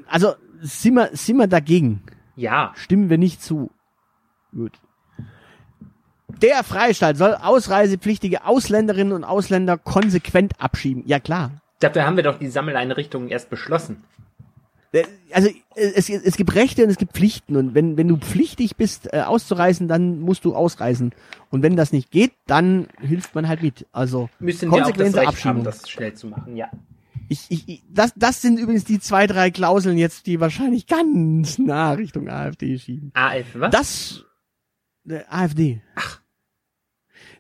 [0.07, 2.03] Also sind wir, sind wir dagegen.
[2.37, 2.73] Ja.
[2.77, 3.71] Stimmen wir nicht zu.
[4.53, 4.79] Gut.
[6.43, 11.03] Der Freistaat soll ausreisepflichtige Ausländerinnen und Ausländer konsequent abschieben.
[11.07, 11.51] Ja klar.
[11.81, 14.05] Dafür haben wir doch die Sammeleinrichtungen erst beschlossen.
[14.93, 18.77] Äh, Also es, es gibt Rechte und es gibt Pflichten und wenn, wenn du pflichtig
[18.77, 21.15] bist äh, auszureisen, dann musst du ausreisen.
[21.51, 23.87] Und wenn das nicht geht, dann hilft man halt mit.
[23.93, 25.57] Also Müssen wir auch das konsequente Recht Abschiebung.
[25.59, 26.69] haben, das schnell zu machen, ja.
[27.29, 31.59] Ich, ich, ich, das, das sind übrigens die zwei, drei Klauseln jetzt, die wahrscheinlich ganz
[31.59, 33.11] nah Richtung AfD schieben.
[33.15, 33.71] AF, was?
[33.71, 34.25] Das
[35.09, 35.83] äh, AfD.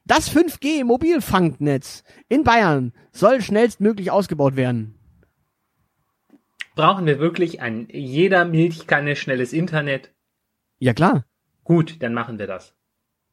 [0.04, 4.94] Das 5G-Mobilfunknetz in Bayern soll schnellstmöglich ausgebaut werden.
[6.74, 10.12] Brauchen wir wirklich an jeder Milchkanne schnelles Internet?
[10.78, 11.24] Ja klar.
[11.64, 12.74] Gut, dann machen wir das.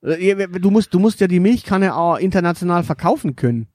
[0.01, 3.67] Äh, du musst, du musst ja die Milchkanne auch international verkaufen können.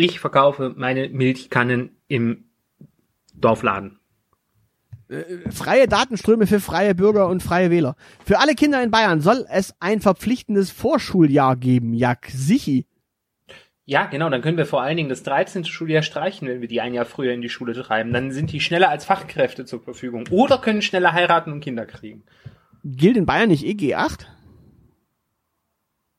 [0.00, 2.44] Ich verkaufe meine Milchkannen im
[3.34, 3.98] Dorfladen.
[5.08, 7.96] Äh, freie Datenströme für freie Bürger und freie Wähler.
[8.24, 11.94] Für alle Kinder in Bayern soll es ein verpflichtendes Vorschuljahr geben.
[11.94, 12.86] Ja, sichi.
[13.86, 15.64] Ja, genau, dann können wir vor allen Dingen das 13.
[15.64, 18.12] Schuljahr streichen, wenn wir die ein Jahr früher in die Schule treiben.
[18.12, 20.28] Dann sind die schneller als Fachkräfte zur Verfügung.
[20.30, 22.22] Oder können schneller heiraten und Kinder kriegen.
[22.84, 24.28] Gilt in Bayern nicht EG 8?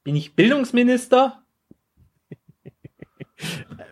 [0.04, 1.46] Bin ich Bildungsminister?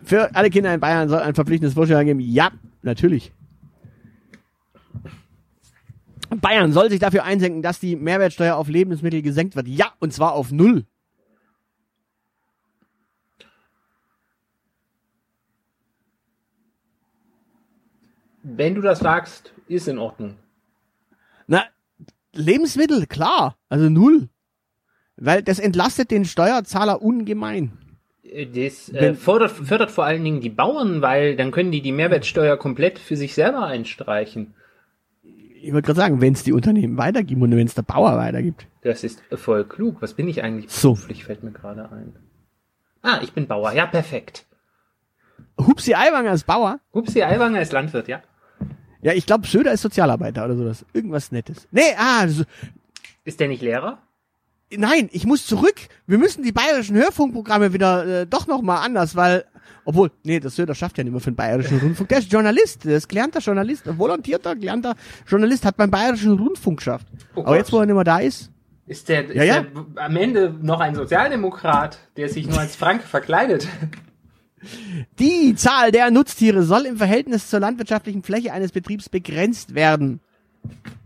[0.02, 2.20] Für alle Kinder in Bayern soll ein verpflichtendes Vorschuljahr geben.
[2.20, 2.50] Ja,
[2.82, 3.32] natürlich.
[6.30, 9.66] Bayern soll sich dafür einsenken, dass die Mehrwertsteuer auf Lebensmittel gesenkt wird.
[9.68, 10.84] Ja, und zwar auf null.
[18.42, 20.36] Wenn du das sagst, ist in Ordnung.
[21.46, 21.64] Na,
[22.32, 24.28] Lebensmittel, klar, also null.
[25.16, 27.87] Weil das entlastet den Steuerzahler ungemein.
[28.28, 31.92] Äh, das äh, fördert, fördert vor allen Dingen die Bauern, weil dann können die die
[31.92, 34.54] Mehrwertsteuer komplett für sich selber einstreichen.
[35.60, 38.66] Ich wollte gerade sagen, wenn es die Unternehmen weitergibt und wenn es der Bauer weitergibt.
[38.82, 40.00] Das ist voll klug.
[40.00, 40.94] Was bin ich eigentlich so.
[40.94, 42.14] beruflich, fällt mir gerade ein.
[43.02, 43.72] Ah, ich bin Bauer.
[43.72, 44.44] Ja, perfekt.
[45.58, 46.78] Hupsi Aiwanger ist Bauer?
[46.94, 48.22] Hupsi Aiwanger ist Landwirt, ja.
[49.02, 50.84] Ja, ich glaube, Söder ist Sozialarbeiter oder sowas.
[50.92, 51.68] Irgendwas Nettes.
[51.70, 52.26] Nee, ah.
[52.28, 52.44] So.
[53.24, 53.98] Ist der nicht Lehrer?
[54.70, 55.76] Nein, ich muss zurück.
[56.06, 59.44] Wir müssen die bayerischen Hörfunkprogramme wieder äh, doch noch mal anders, weil
[59.84, 62.10] obwohl, nee, das Söder schafft ja nicht mehr für den bayerischen Rundfunk.
[62.10, 64.94] Der ist Journalist, der ist gelernter Journalist, volontierter, gelernter
[65.26, 67.06] Journalist, hat beim bayerischen Rundfunk geschafft.
[67.34, 68.50] Oh Aber jetzt, wo er nicht mehr da ist.
[68.86, 69.62] Ist der, ist ja, ja.
[69.62, 73.66] der am Ende noch ein Sozialdemokrat, der sich nur als Frank verkleidet?
[75.18, 80.20] Die Zahl der Nutztiere soll im Verhältnis zur landwirtschaftlichen Fläche eines Betriebs begrenzt werden.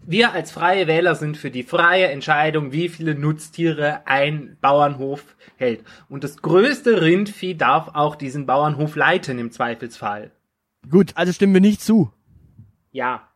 [0.05, 5.85] Wir als freie Wähler sind für die freie Entscheidung, wie viele Nutztiere ein Bauernhof hält.
[6.09, 10.33] Und das größte Rindvieh darf auch diesen Bauernhof leiten im Zweifelsfall.
[10.91, 12.13] Gut, also stimmen wir nicht zu.
[12.91, 13.29] Ja.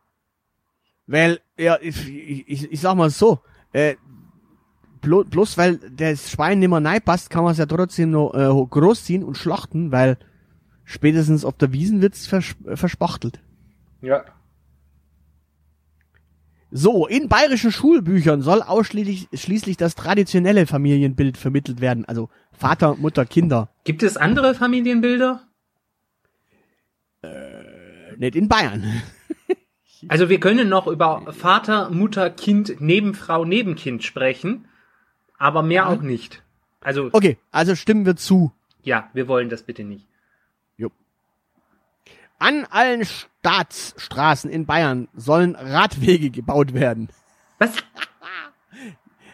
[1.05, 3.39] Weil, ja, ich, ich, ich sag mal so,
[3.71, 3.95] äh,
[5.01, 8.65] bloß, bloß weil das Schwein nicht mehr reinpasst, kann man es ja trotzdem noch äh,
[8.69, 10.17] großziehen und schlachten, weil
[10.83, 13.39] spätestens auf der Wiesen wird's vers verspachtelt.
[14.01, 14.25] Ja.
[16.69, 23.25] So, in bayerischen Schulbüchern soll ausschließlich schließlich das traditionelle Familienbild vermittelt werden, also Vater, Mutter,
[23.25, 23.69] Kinder.
[23.85, 25.47] Gibt es andere Familienbilder?
[27.21, 29.01] Äh, nicht in Bayern.
[30.09, 34.65] also wir können noch über Vater, Mutter, Kind, Nebenfrau, Nebenkind sprechen,
[35.37, 36.43] aber mehr auch nicht.
[36.81, 38.51] Also Okay, also stimmen wir zu.
[38.83, 40.05] Ja, wir wollen das bitte nicht.
[42.39, 43.03] An allen
[43.47, 47.07] Staatsstraßen in Bayern sollen Radwege gebaut werden.
[47.59, 47.71] Was?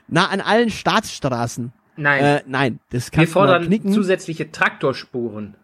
[0.08, 1.74] Na, an allen Staatsstraßen.
[1.96, 2.24] Nein.
[2.24, 3.92] Äh, nein, das kann Wir fordern knicken.
[3.92, 5.58] zusätzliche Traktorspuren.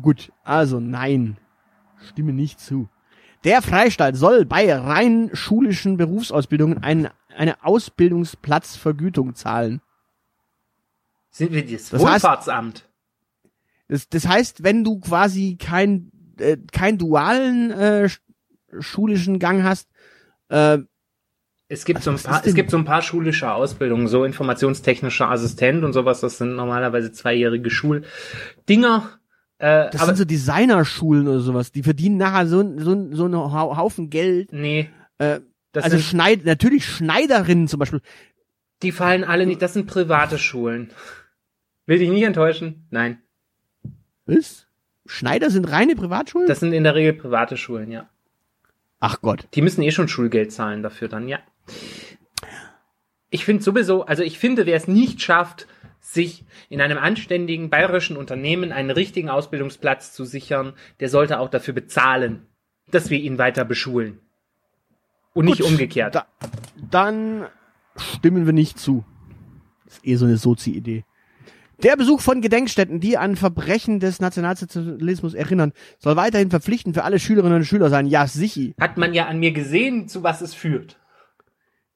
[0.00, 1.38] Gut, also nein.
[2.08, 2.88] Stimme nicht zu.
[3.42, 9.80] Der Freistaat soll bei rein schulischen Berufsausbildungen ein, eine Ausbildungsplatzvergütung zahlen.
[11.30, 12.76] Sind wir das, das Wohlfahrtsamt?
[12.76, 12.88] Heißt,
[13.88, 18.08] das, das heißt, wenn du quasi kein, äh, kein dualen äh,
[18.80, 19.88] schulischen Gang hast,
[20.48, 20.78] äh,
[21.68, 25.84] es gibt, so ein paar, es gibt so ein paar schulische Ausbildungen, so informationstechnischer Assistent
[25.84, 29.18] und sowas, das sind normalerweise zweijährige Schuldinger.
[29.56, 34.10] Äh, das sind so Designerschulen oder sowas, die verdienen nachher so, so, so einen Haufen
[34.10, 34.52] Geld.
[34.52, 34.90] Nee.
[35.16, 35.40] Äh,
[35.74, 38.02] also sind, Schneid, natürlich Schneiderinnen zum Beispiel.
[38.82, 40.90] Die fallen alle nicht, das sind private Schulen.
[41.86, 42.86] Will dich nicht enttäuschen?
[42.90, 43.22] Nein.
[44.26, 44.66] Was?
[45.06, 46.46] Schneider sind reine Privatschulen?
[46.46, 48.08] Das sind in der Regel private Schulen, ja.
[49.00, 49.48] Ach Gott.
[49.54, 51.40] Die müssen eh schon Schulgeld zahlen dafür dann, ja.
[53.30, 55.66] Ich finde sowieso, also ich finde, wer es nicht schafft,
[56.00, 61.74] sich in einem anständigen bayerischen Unternehmen einen richtigen Ausbildungsplatz zu sichern, der sollte auch dafür
[61.74, 62.46] bezahlen,
[62.90, 64.20] dass wir ihn weiter beschulen.
[65.32, 66.14] Und Gut, nicht umgekehrt.
[66.14, 66.26] Da,
[66.90, 67.46] dann
[67.96, 69.04] stimmen wir nicht zu.
[69.84, 71.04] Das ist eh so eine Sozi-Idee.
[71.82, 77.18] Der Besuch von Gedenkstätten, die an Verbrechen des Nationalsozialismus erinnern, soll weiterhin verpflichtend für alle
[77.18, 78.06] Schülerinnen und Schüler sein.
[78.06, 78.72] Ja, sicher.
[78.80, 80.98] Hat man ja an mir gesehen, zu was es führt.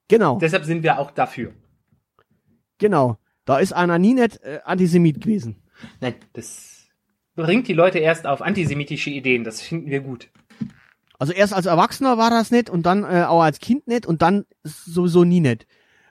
[0.09, 0.39] Genau.
[0.39, 1.53] Deshalb sind wir auch dafür.
[2.79, 3.17] Genau.
[3.45, 5.63] Da ist einer nie nicht äh, Antisemit gewesen.
[6.01, 6.87] Nein, das
[7.35, 9.45] bringt die Leute erst auf antisemitische Ideen.
[9.45, 10.29] Das finden wir gut.
[11.19, 14.21] Also erst als Erwachsener war das nicht und dann äh, auch als Kind nicht und
[14.21, 15.65] dann sowieso nie nicht.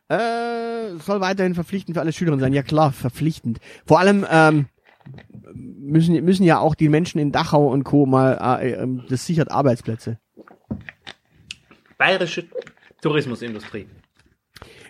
[0.08, 2.52] Äh, soll weiterhin verpflichtend für alle Schülerinnen sein.
[2.52, 3.58] Ja klar, verpflichtend.
[3.86, 4.66] Vor allem ähm,
[5.54, 8.06] müssen, müssen ja auch die Menschen in Dachau und Co.
[8.06, 10.18] mal, äh, äh, das sichert Arbeitsplätze.
[11.98, 12.44] Bayerische
[13.00, 13.86] Tourismusindustrie.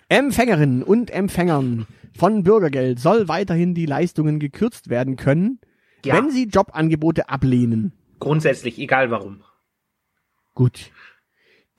[0.09, 5.59] Empfängerinnen und Empfängern von Bürgergeld soll weiterhin die Leistungen gekürzt werden können,
[6.05, 6.15] Ja.
[6.15, 7.93] wenn sie Jobangebote ablehnen.
[8.19, 9.43] Grundsätzlich, egal warum.
[10.55, 10.91] Gut.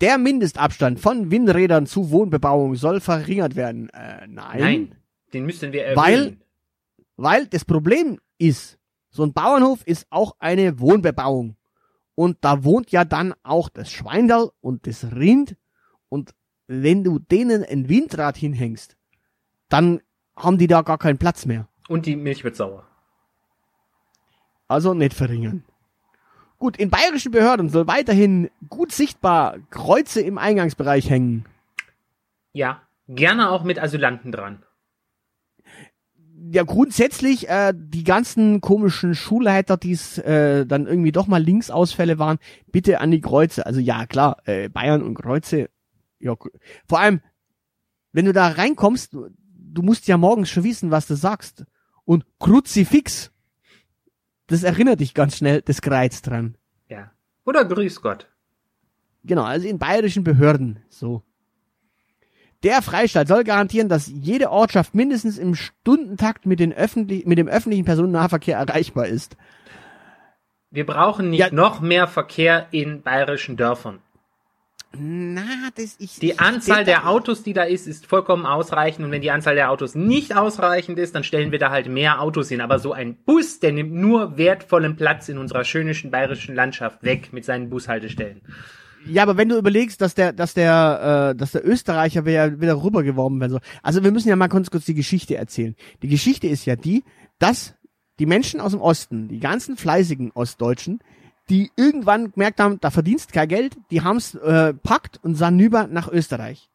[0.00, 3.88] Der Mindestabstand von Windrädern zu Wohnbebauung soll verringert werden.
[3.90, 4.60] Äh, nein.
[4.60, 4.94] Nein,
[5.32, 5.96] den müssten wir erhöhen.
[5.96, 6.36] Weil-
[7.20, 8.78] Weil das Problem ist,
[9.10, 11.56] so ein Bauernhof ist auch eine Wohnbebauung.
[12.14, 15.56] Und da wohnt ja dann auch das Schweinerl und das Rind.
[16.08, 16.32] Und
[16.68, 18.96] wenn du denen ein Windrad hinhängst,
[19.68, 20.00] dann
[20.36, 21.66] haben die da gar keinen Platz mehr.
[21.88, 22.86] Und die Milch wird sauer.
[24.68, 25.64] Also nicht verringern.
[26.58, 31.44] Gut, in bayerischen Behörden soll weiterhin gut sichtbar Kreuze im Eingangsbereich hängen.
[32.52, 34.64] Ja, gerne auch mit Asylanten dran.
[36.50, 42.18] Ja, grundsätzlich, äh, die ganzen komischen Schulleiter, die es äh, dann irgendwie doch mal Linksausfälle
[42.18, 42.38] waren,
[42.72, 43.66] bitte an die Kreuze.
[43.66, 45.68] Also ja, klar, äh, Bayern und Kreuze.
[46.18, 46.34] Ja,
[46.88, 47.20] vor allem,
[48.12, 51.64] wenn du da reinkommst, du, du musst ja morgens schon wissen, was du sagst.
[52.04, 53.30] Und Kruzifix,
[54.48, 56.56] das erinnert dich ganz schnell, das Kreuz dran.
[56.88, 57.10] Ja.
[57.44, 58.26] Oder grüß Gott.
[59.24, 60.80] Genau, also in bayerischen Behörden.
[60.88, 61.22] So.
[62.64, 67.46] Der Freistaat soll garantieren, dass jede Ortschaft mindestens im Stundentakt mit, den öffentlich, mit dem
[67.46, 69.36] öffentlichen Personennahverkehr erreichbar ist.
[70.70, 71.50] Wir brauchen nicht Ja.
[71.52, 74.00] noch mehr Verkehr in bayerischen Dörfern.
[74.96, 76.22] Na, das ist.
[76.22, 79.04] Die Anzahl der Autos, die da ist, ist vollkommen ausreichend.
[79.04, 82.22] Und wenn die Anzahl der Autos nicht ausreichend ist, dann stellen wir da halt mehr
[82.22, 82.60] Autos hin.
[82.60, 87.32] Aber so ein Bus, der nimmt nur wertvollen Platz in unserer schönen bayerischen Landschaft weg
[87.32, 88.40] mit seinen Bushaltestellen.
[89.06, 92.82] Ja, aber wenn du überlegst, dass der, dass der, äh, dass der Österreicher wieder, wieder
[92.82, 93.60] rübergeworben werden soll.
[93.82, 95.76] Also wir müssen ja mal kurz, kurz die Geschichte erzählen.
[96.02, 97.04] Die Geschichte ist ja die,
[97.38, 97.74] dass
[98.18, 101.00] die Menschen aus dem Osten, die ganzen fleißigen Ostdeutschen,
[101.48, 105.86] die irgendwann gemerkt haben, da verdienst kein Geld, die haben's äh, packt und sahen über
[105.86, 106.68] nach Österreich.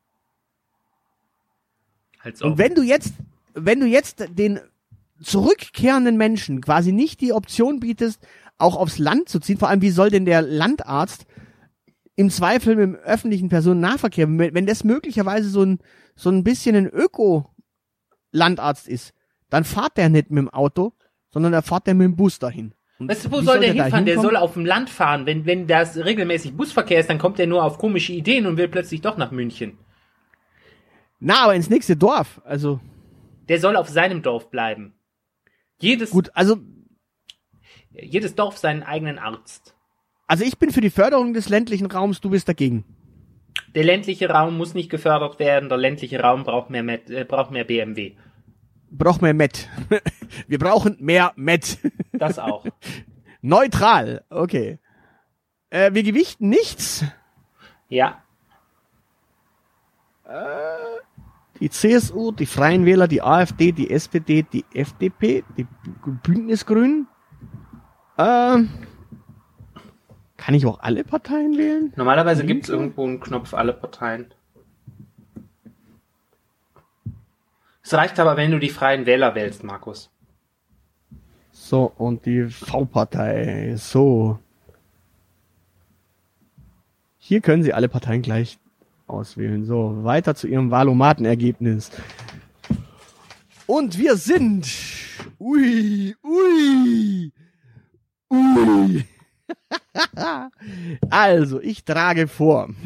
[2.20, 2.46] Halt so.
[2.46, 3.14] Und wenn du jetzt,
[3.54, 4.60] wenn du jetzt den
[5.22, 8.26] zurückkehrenden Menschen quasi nicht die Option bietest,
[8.58, 11.26] auch aufs Land zu ziehen, vor allem wie soll denn der Landarzt
[12.16, 15.80] im Zweifel mit dem öffentlichen Personennahverkehr, wenn wenn das möglicherweise so ein,
[16.16, 19.14] so ein bisschen ein Öko-Landarzt ist,
[19.50, 20.94] dann fahrt der nicht mit dem Auto,
[21.30, 22.74] sondern er fährt der mit dem Bus dahin.
[23.00, 24.06] Weißt du, wo soll der da hinfahren?
[24.06, 25.26] Der soll auf dem Land fahren.
[25.26, 28.68] Wenn, wenn das regelmäßig Busverkehr ist, dann kommt er nur auf komische Ideen und will
[28.68, 29.78] plötzlich doch nach München.
[31.20, 32.42] Na, aber ins nächste Dorf.
[32.46, 32.80] Also,
[33.50, 34.94] Der soll auf seinem Dorf bleiben.
[35.80, 36.58] Jedes, gut, also,
[37.92, 39.76] jedes Dorf seinen eigenen Arzt.
[40.28, 42.86] also ich bin für die Förderung des ländlichen Raums, du bist dagegen.
[43.76, 45.68] Der ländliche Raum muss nicht gefördert werden.
[45.70, 48.14] Der ländliche Raum braucht mehr, Met, äh, braucht mehr BMW.
[48.96, 49.68] Braucht mehr Met.
[50.48, 51.80] Wir brauchen mehr Met.
[52.14, 52.66] Das auch.
[53.42, 54.80] Neutral, okay.
[55.70, 57.04] Äh, wir gewichten nichts.
[57.90, 58.20] ja.
[61.60, 65.68] Die CSU, die Freien Wähler, die AfD, die SPD, die FDP, die
[66.24, 67.08] Bündnisgrünen.
[68.18, 68.70] Ähm,
[70.38, 71.94] kann ich auch alle Parteien wählen?
[71.96, 74.34] Normalerweise gibt es irgendwo einen Knopf alle Parteien.
[77.84, 80.10] Es reicht aber, wenn du die Freien Wähler wählst, Markus.
[81.52, 83.76] So, und die V-Partei.
[83.76, 84.40] So.
[87.18, 88.58] Hier können Sie alle Parteien gleich
[89.08, 89.66] auswählen.
[89.66, 91.92] So, weiter zu Ihrem Wahlomatenergebnis.
[93.68, 94.68] Und wir sind.
[95.40, 97.32] Ui, ui,
[98.32, 99.06] ui.
[101.10, 102.70] also, ich trage vor.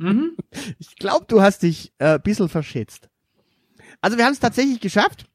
[0.00, 0.36] Mhm.
[0.78, 3.08] Ich glaube, du hast dich äh, ein bisschen verschätzt.
[4.00, 5.26] Also wir haben es tatsächlich geschafft.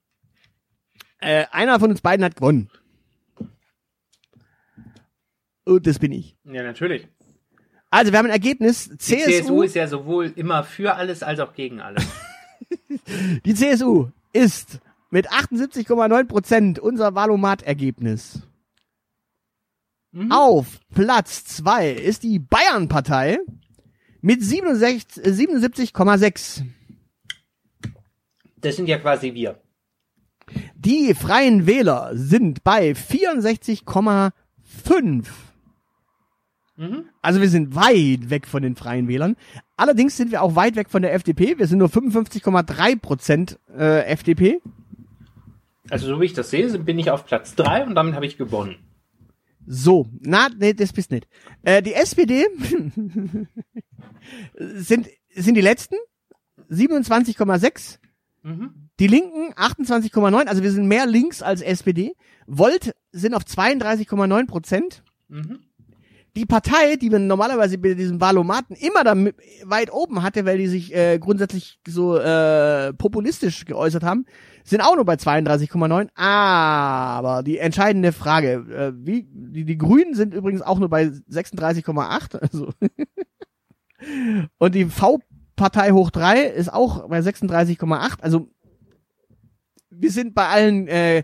[1.19, 2.69] Äh, einer von uns beiden hat gewonnen.
[5.63, 6.35] Und das bin ich.
[6.43, 7.07] Ja, natürlich.
[7.89, 8.89] Also wir haben ein Ergebnis.
[8.89, 12.05] Die CSU, CSU ist ja sowohl immer für alles als auch gegen alles.
[13.45, 14.79] die CSU ist
[15.09, 18.41] mit 78,9 Prozent unser Valomat-Ergebnis.
[20.11, 20.31] Mhm.
[20.31, 23.39] Auf Platz zwei ist die Bayern-Partei
[24.25, 26.63] mit 67 äh, 77,6.
[28.57, 29.61] Das sind ja quasi wir.
[30.75, 34.33] Die Freien Wähler sind bei 64,5.
[36.77, 37.05] Mhm.
[37.21, 39.35] Also wir sind weit weg von den Freien Wählern.
[39.77, 41.59] Allerdings sind wir auch weit weg von der FDP.
[41.59, 44.59] Wir sind nur 55,3 Prozent äh, FDP.
[45.91, 48.37] Also so wie ich das sehe, bin ich auf Platz drei und damit habe ich
[48.37, 48.77] gewonnen.
[49.67, 51.27] So, na, nee, das bist nicht.
[51.63, 52.45] Äh, die SPD
[54.57, 55.95] sind sind die letzten.
[56.69, 57.99] 27,6.
[58.43, 58.89] Mhm.
[58.99, 60.45] Die Linken 28,9.
[60.45, 62.15] Also wir sind mehr links als SPD.
[62.47, 65.03] Volt sind auf 32,9 Prozent.
[65.27, 65.59] Mhm.
[66.35, 69.15] Die Partei, die man normalerweise bei diesem Wahlomaten immer da
[69.63, 74.25] weit oben hatte, weil die sich äh, grundsätzlich so äh, populistisch geäußert haben,
[74.65, 76.09] sind auch nur bei 32,9.
[76.15, 82.39] Aber die entscheidende Frage, äh, wie die, die Grünen sind übrigens auch nur bei 36,8.
[82.41, 82.69] Also
[84.57, 88.19] und die V-Partei hoch drei ist auch bei 36,8.
[88.21, 88.49] Also
[89.89, 91.23] wir sind bei allen äh,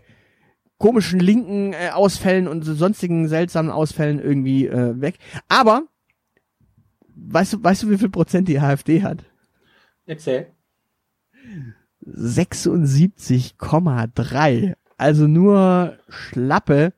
[0.78, 5.18] komischen linken äh, Ausfällen und so sonstigen seltsamen Ausfällen irgendwie äh, weg.
[5.48, 5.82] Aber
[7.14, 9.24] weißt du, weißt du, wie viel Prozent die AfD hat?
[10.06, 10.46] Erzähl.
[12.06, 14.74] 76,3.
[14.98, 16.92] Also nur schlappe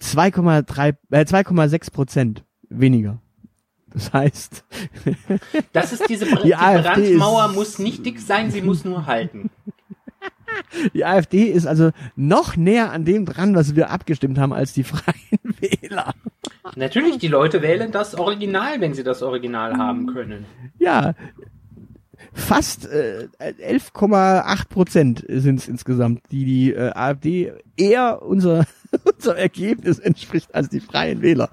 [0.00, 3.20] 2,3 äh, 2,6 Prozent weniger.
[3.88, 4.64] Das heißt,
[5.72, 6.54] Das ist diese Die
[7.48, 9.50] ist- muss nicht dick sein, sie muss nur halten.
[10.94, 14.82] die AfD ist also noch näher an dem dran, was wir abgestimmt haben, als die
[14.84, 16.12] Freien Wähler.
[16.76, 20.44] Natürlich, die Leute wählen das Original, wenn sie das Original haben können.
[20.78, 21.14] Ja,
[22.34, 28.66] fast äh, 11,8 Prozent sind es insgesamt, die die äh, AfD eher unser,
[29.04, 31.50] unser Ergebnis entspricht als die Freien Wähler.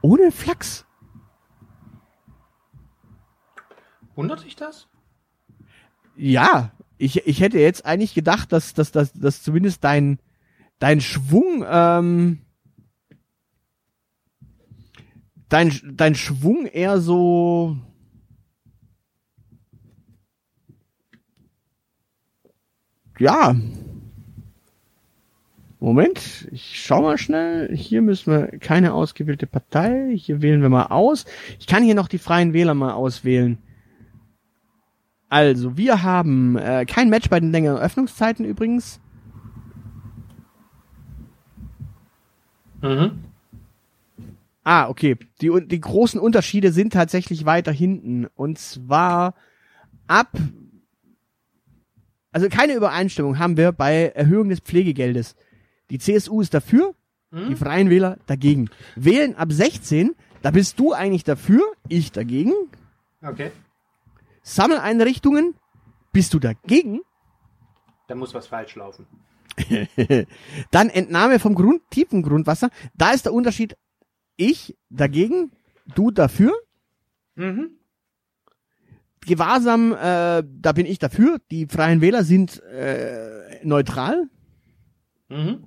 [0.00, 0.86] Ohne Flachs.
[4.16, 4.88] Wundert dich das?
[6.16, 10.18] Ja, ich, ich hätte jetzt eigentlich gedacht, dass, dass, dass, dass zumindest dein,
[10.78, 12.40] dein Schwung, ähm,
[15.48, 17.76] dein, dein Schwung eher so,
[23.20, 23.54] ja.
[25.78, 27.74] Moment, ich schau mal schnell.
[27.74, 30.12] Hier müssen wir keine ausgewählte Partei.
[30.14, 31.24] Hier wählen wir mal aus.
[31.58, 33.58] Ich kann hier noch die Freien Wähler mal auswählen.
[35.30, 39.00] Also, wir haben äh, kein Match bei den längeren Öffnungszeiten übrigens.
[42.82, 43.24] Mhm.
[44.64, 45.16] Ah, okay.
[45.40, 48.26] Die, die großen Unterschiede sind tatsächlich weiter hinten.
[48.34, 49.34] Und zwar
[50.08, 50.36] ab.
[52.32, 55.34] Also keine Übereinstimmung haben wir bei Erhöhung des Pflegegeldes.
[55.90, 56.94] Die CSU ist dafür,
[57.32, 58.70] die Freien Wähler dagegen.
[58.96, 62.52] Wählen ab 16, da bist du eigentlich dafür, ich dagegen.
[63.22, 63.52] Okay.
[64.42, 65.54] Sammeleinrichtungen,
[66.12, 67.00] bist du dagegen?
[68.08, 69.06] Da muss was falsch laufen.
[70.70, 72.70] Dann Entnahme vom Grund, tiefen Grundwasser.
[72.94, 73.76] Da ist der Unterschied.
[74.36, 75.52] Ich dagegen,
[75.94, 76.52] du dafür.
[77.34, 77.79] Mhm.
[79.26, 81.38] Gewahrsam, äh, da bin ich dafür.
[81.50, 84.28] Die Freien Wähler sind äh, neutral.
[85.28, 85.64] Mhm.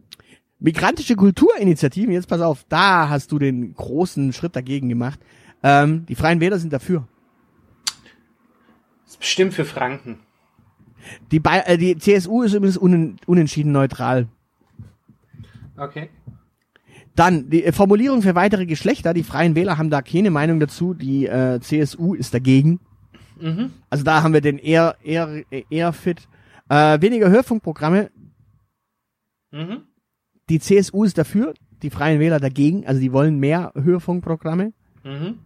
[0.60, 5.20] Migrantische Kulturinitiativen, jetzt pass auf, da hast du den großen Schritt dagegen gemacht.
[5.62, 7.08] Ähm, die Freien Wähler sind dafür.
[9.06, 10.20] Das ist bestimmt für Franken.
[11.32, 14.28] Die, Ba- äh, die CSU ist übrigens unen, unentschieden neutral.
[15.78, 16.10] Okay.
[17.16, 19.14] Dann die äh, Formulierung für weitere Geschlechter.
[19.14, 20.94] Die Freien Wähler haben da keine Meinung dazu.
[20.94, 22.80] Die äh, CSU ist dagegen.
[23.40, 23.72] Mhm.
[23.90, 26.28] Also da haben wir den eher eher eher fit.
[26.70, 28.10] Äh, weniger Hörfunkprogramme.
[29.52, 29.84] Mhm.
[30.50, 31.54] Die CSU ist dafür.
[31.82, 32.86] Die Freien Wähler dagegen.
[32.88, 34.74] Also die wollen mehr Hörfunkprogramme.
[35.04, 35.40] Mhm.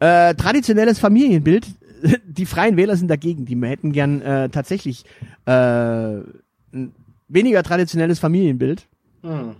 [0.00, 1.66] Äh, traditionelles Familienbild.
[2.24, 3.44] Die Freien Wähler sind dagegen.
[3.44, 5.04] Die hätten gern äh, tatsächlich
[5.44, 6.94] äh, ein
[7.28, 8.88] weniger traditionelles Familienbild.
[9.22, 9.56] Mhm.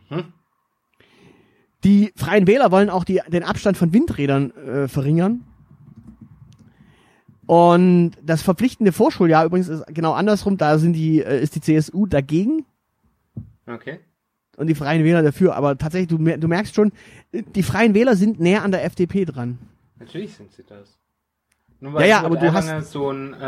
[1.84, 5.44] Die Freien Wähler wollen auch die, den Abstand von Windrädern äh, verringern.
[7.50, 10.56] Und das verpflichtende Vorschuljahr übrigens ist genau andersrum.
[10.56, 12.64] Da sind die, äh, ist die CSU dagegen
[13.66, 13.98] Okay.
[14.56, 15.56] und die Freien Wähler dafür.
[15.56, 16.92] Aber tatsächlich, du, du merkst schon,
[17.32, 19.58] die Freien Wähler sind näher an der FDP dran.
[19.98, 20.96] Natürlich sind sie das.
[21.80, 23.44] Nur Ja, weil ja, Hubert aber du hast- so ein äh,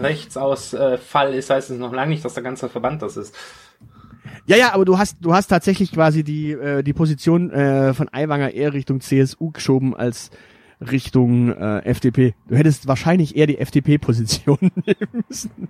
[0.00, 3.34] Rechtsausfall ist, heißt es noch lange nicht, dass der ganze Verband das ist.
[4.46, 8.08] Ja, ja, aber du hast, du hast tatsächlich quasi die, äh, die Position äh, von
[8.12, 10.30] Aiwanger eher Richtung CSU geschoben als
[10.90, 12.34] Richtung äh, FDP.
[12.48, 15.68] Du hättest wahrscheinlich eher die FDP-Position nehmen müssen.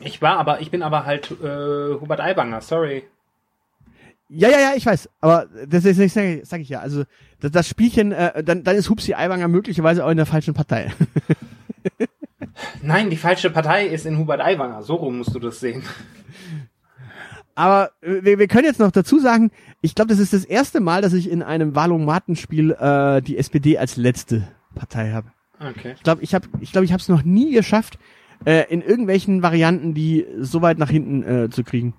[0.00, 3.04] Ich war aber, ich bin aber halt äh, Hubert Aiwanger, sorry.
[4.28, 5.08] Ja, ja, ja, ich weiß.
[5.20, 6.80] Aber das ist, das sag, sag ich ja.
[6.80, 7.04] Also
[7.40, 10.92] das, das Spielchen, äh, dann, dann ist Hupsi Aiwanger möglicherweise auch in der falschen Partei.
[12.82, 14.82] Nein, die falsche Partei ist in Hubert Aiwanger.
[14.82, 15.82] So rum musst du das sehen.
[17.54, 20.80] Aber äh, wir, wir können jetzt noch dazu sagen, ich glaube, das ist das erste
[20.80, 25.32] Mal, dass ich in einem Wahlomatenspiel äh, die SPD als letzte Partei habe.
[25.58, 25.92] Okay.
[25.96, 27.98] Ich glaube, ich habe, ich glaube, ich habe es noch nie geschafft,
[28.44, 31.94] äh, in irgendwelchen Varianten die so weit nach hinten äh, zu kriegen.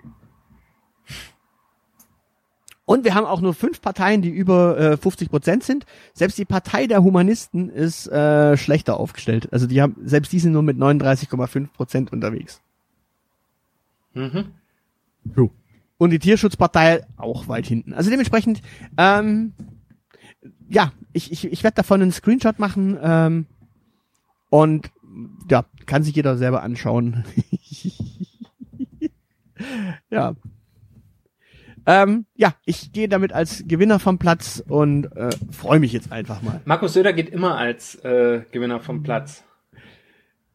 [2.84, 5.86] Und wir haben auch nur fünf Parteien, die über äh, 50 Prozent sind.
[6.14, 9.48] Selbst die Partei der Humanisten ist äh, schlechter aufgestellt.
[9.52, 12.60] Also die haben, selbst die sind nur mit 39,5 Prozent unterwegs.
[14.14, 14.52] Mhm.
[15.34, 15.50] So.
[15.98, 17.94] Und die Tierschutzpartei auch weit hinten.
[17.94, 18.60] Also dementsprechend,
[18.96, 19.54] ähm,
[20.68, 23.46] ja, ich, ich, ich werde davon einen Screenshot machen ähm,
[24.50, 24.90] und
[25.48, 27.24] ja, kann sich jeder selber anschauen.
[30.10, 30.34] ja.
[31.84, 36.42] Ähm, ja, ich gehe damit als Gewinner vom Platz und äh, freue mich jetzt einfach
[36.42, 36.60] mal.
[36.64, 39.44] Markus Söder geht immer als äh, Gewinner vom Platz.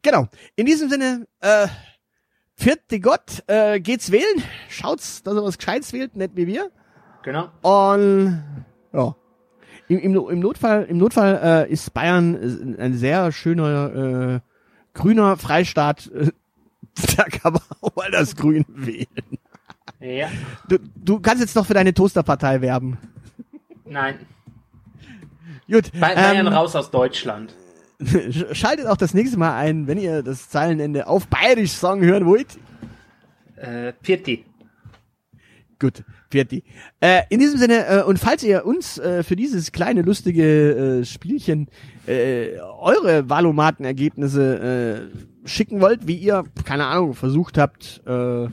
[0.02, 0.28] Genau.
[0.56, 1.68] In diesem Sinne, äh,
[2.58, 4.44] vierte Gott, äh, geht's wählen.
[4.70, 6.72] Schaut's, dass ihr was Gescheites wählt, nicht wie wir.
[7.24, 7.50] Genau.
[7.62, 8.44] Und
[8.94, 9.16] ja.
[9.90, 11.40] Im, im, im Notfall, im Notfall
[11.70, 14.40] äh, ist Bayern ein sehr schöner äh,
[14.94, 16.08] grüner Freistaat.
[16.14, 16.32] Äh,
[17.16, 19.08] da kann man auch mal das Grün wählen.
[20.00, 20.30] Ja.
[20.68, 22.98] Du, du kannst jetzt noch für deine Toasterpartei werben.
[23.86, 24.20] Nein.
[25.72, 25.92] Gut.
[25.94, 27.54] Ba- Bayern ähm, raus aus Deutschland.
[28.52, 32.58] Schaltet auch das nächste Mal ein, wenn ihr das Zeilenende auf Bayerisch sagen hören wollt.
[33.56, 34.46] Äh, Pirti.
[35.80, 36.66] Gut, Fertig.
[37.00, 41.06] Äh, in diesem Sinne, äh, und falls ihr uns äh, für dieses kleine lustige äh,
[41.06, 41.68] Spielchen
[42.06, 45.10] äh, eure Valomaten-Ergebnisse
[45.46, 48.48] äh, schicken wollt, wie ihr, keine Ahnung, versucht habt, äh,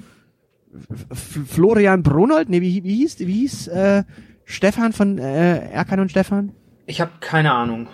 [1.12, 4.04] Florian Bronold, nee, wie, wie hieß, wie hieß äh,
[4.44, 6.52] Stefan von äh, Erkan und Stefan?
[6.86, 7.88] Ich habe keine Ahnung.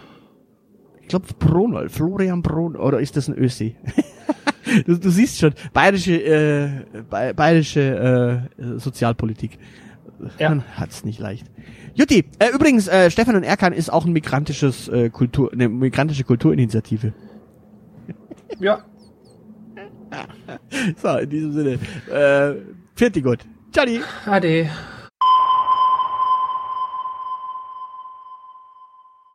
[1.10, 3.74] Ich glaube Bronold, Florian Bronold, oder ist das ein Ösi?
[4.86, 6.70] du, du siehst schon, bayerische, äh,
[7.10, 9.58] ba- bayerische äh, Sozialpolitik.
[10.38, 10.50] Ja.
[10.50, 11.50] Man hat's nicht leicht.
[11.94, 16.22] Jutti, äh, übrigens, äh, Stefan und Erkan ist auch ein migrantisches äh, Kultur, eine migrantische
[16.22, 17.12] Kulturinitiative.
[18.60, 18.84] Ja.
[21.02, 22.54] So, in diesem Sinne, äh,
[22.94, 23.40] vierte gut.
[23.72, 23.84] Ciao.
[24.26, 24.70] Ade.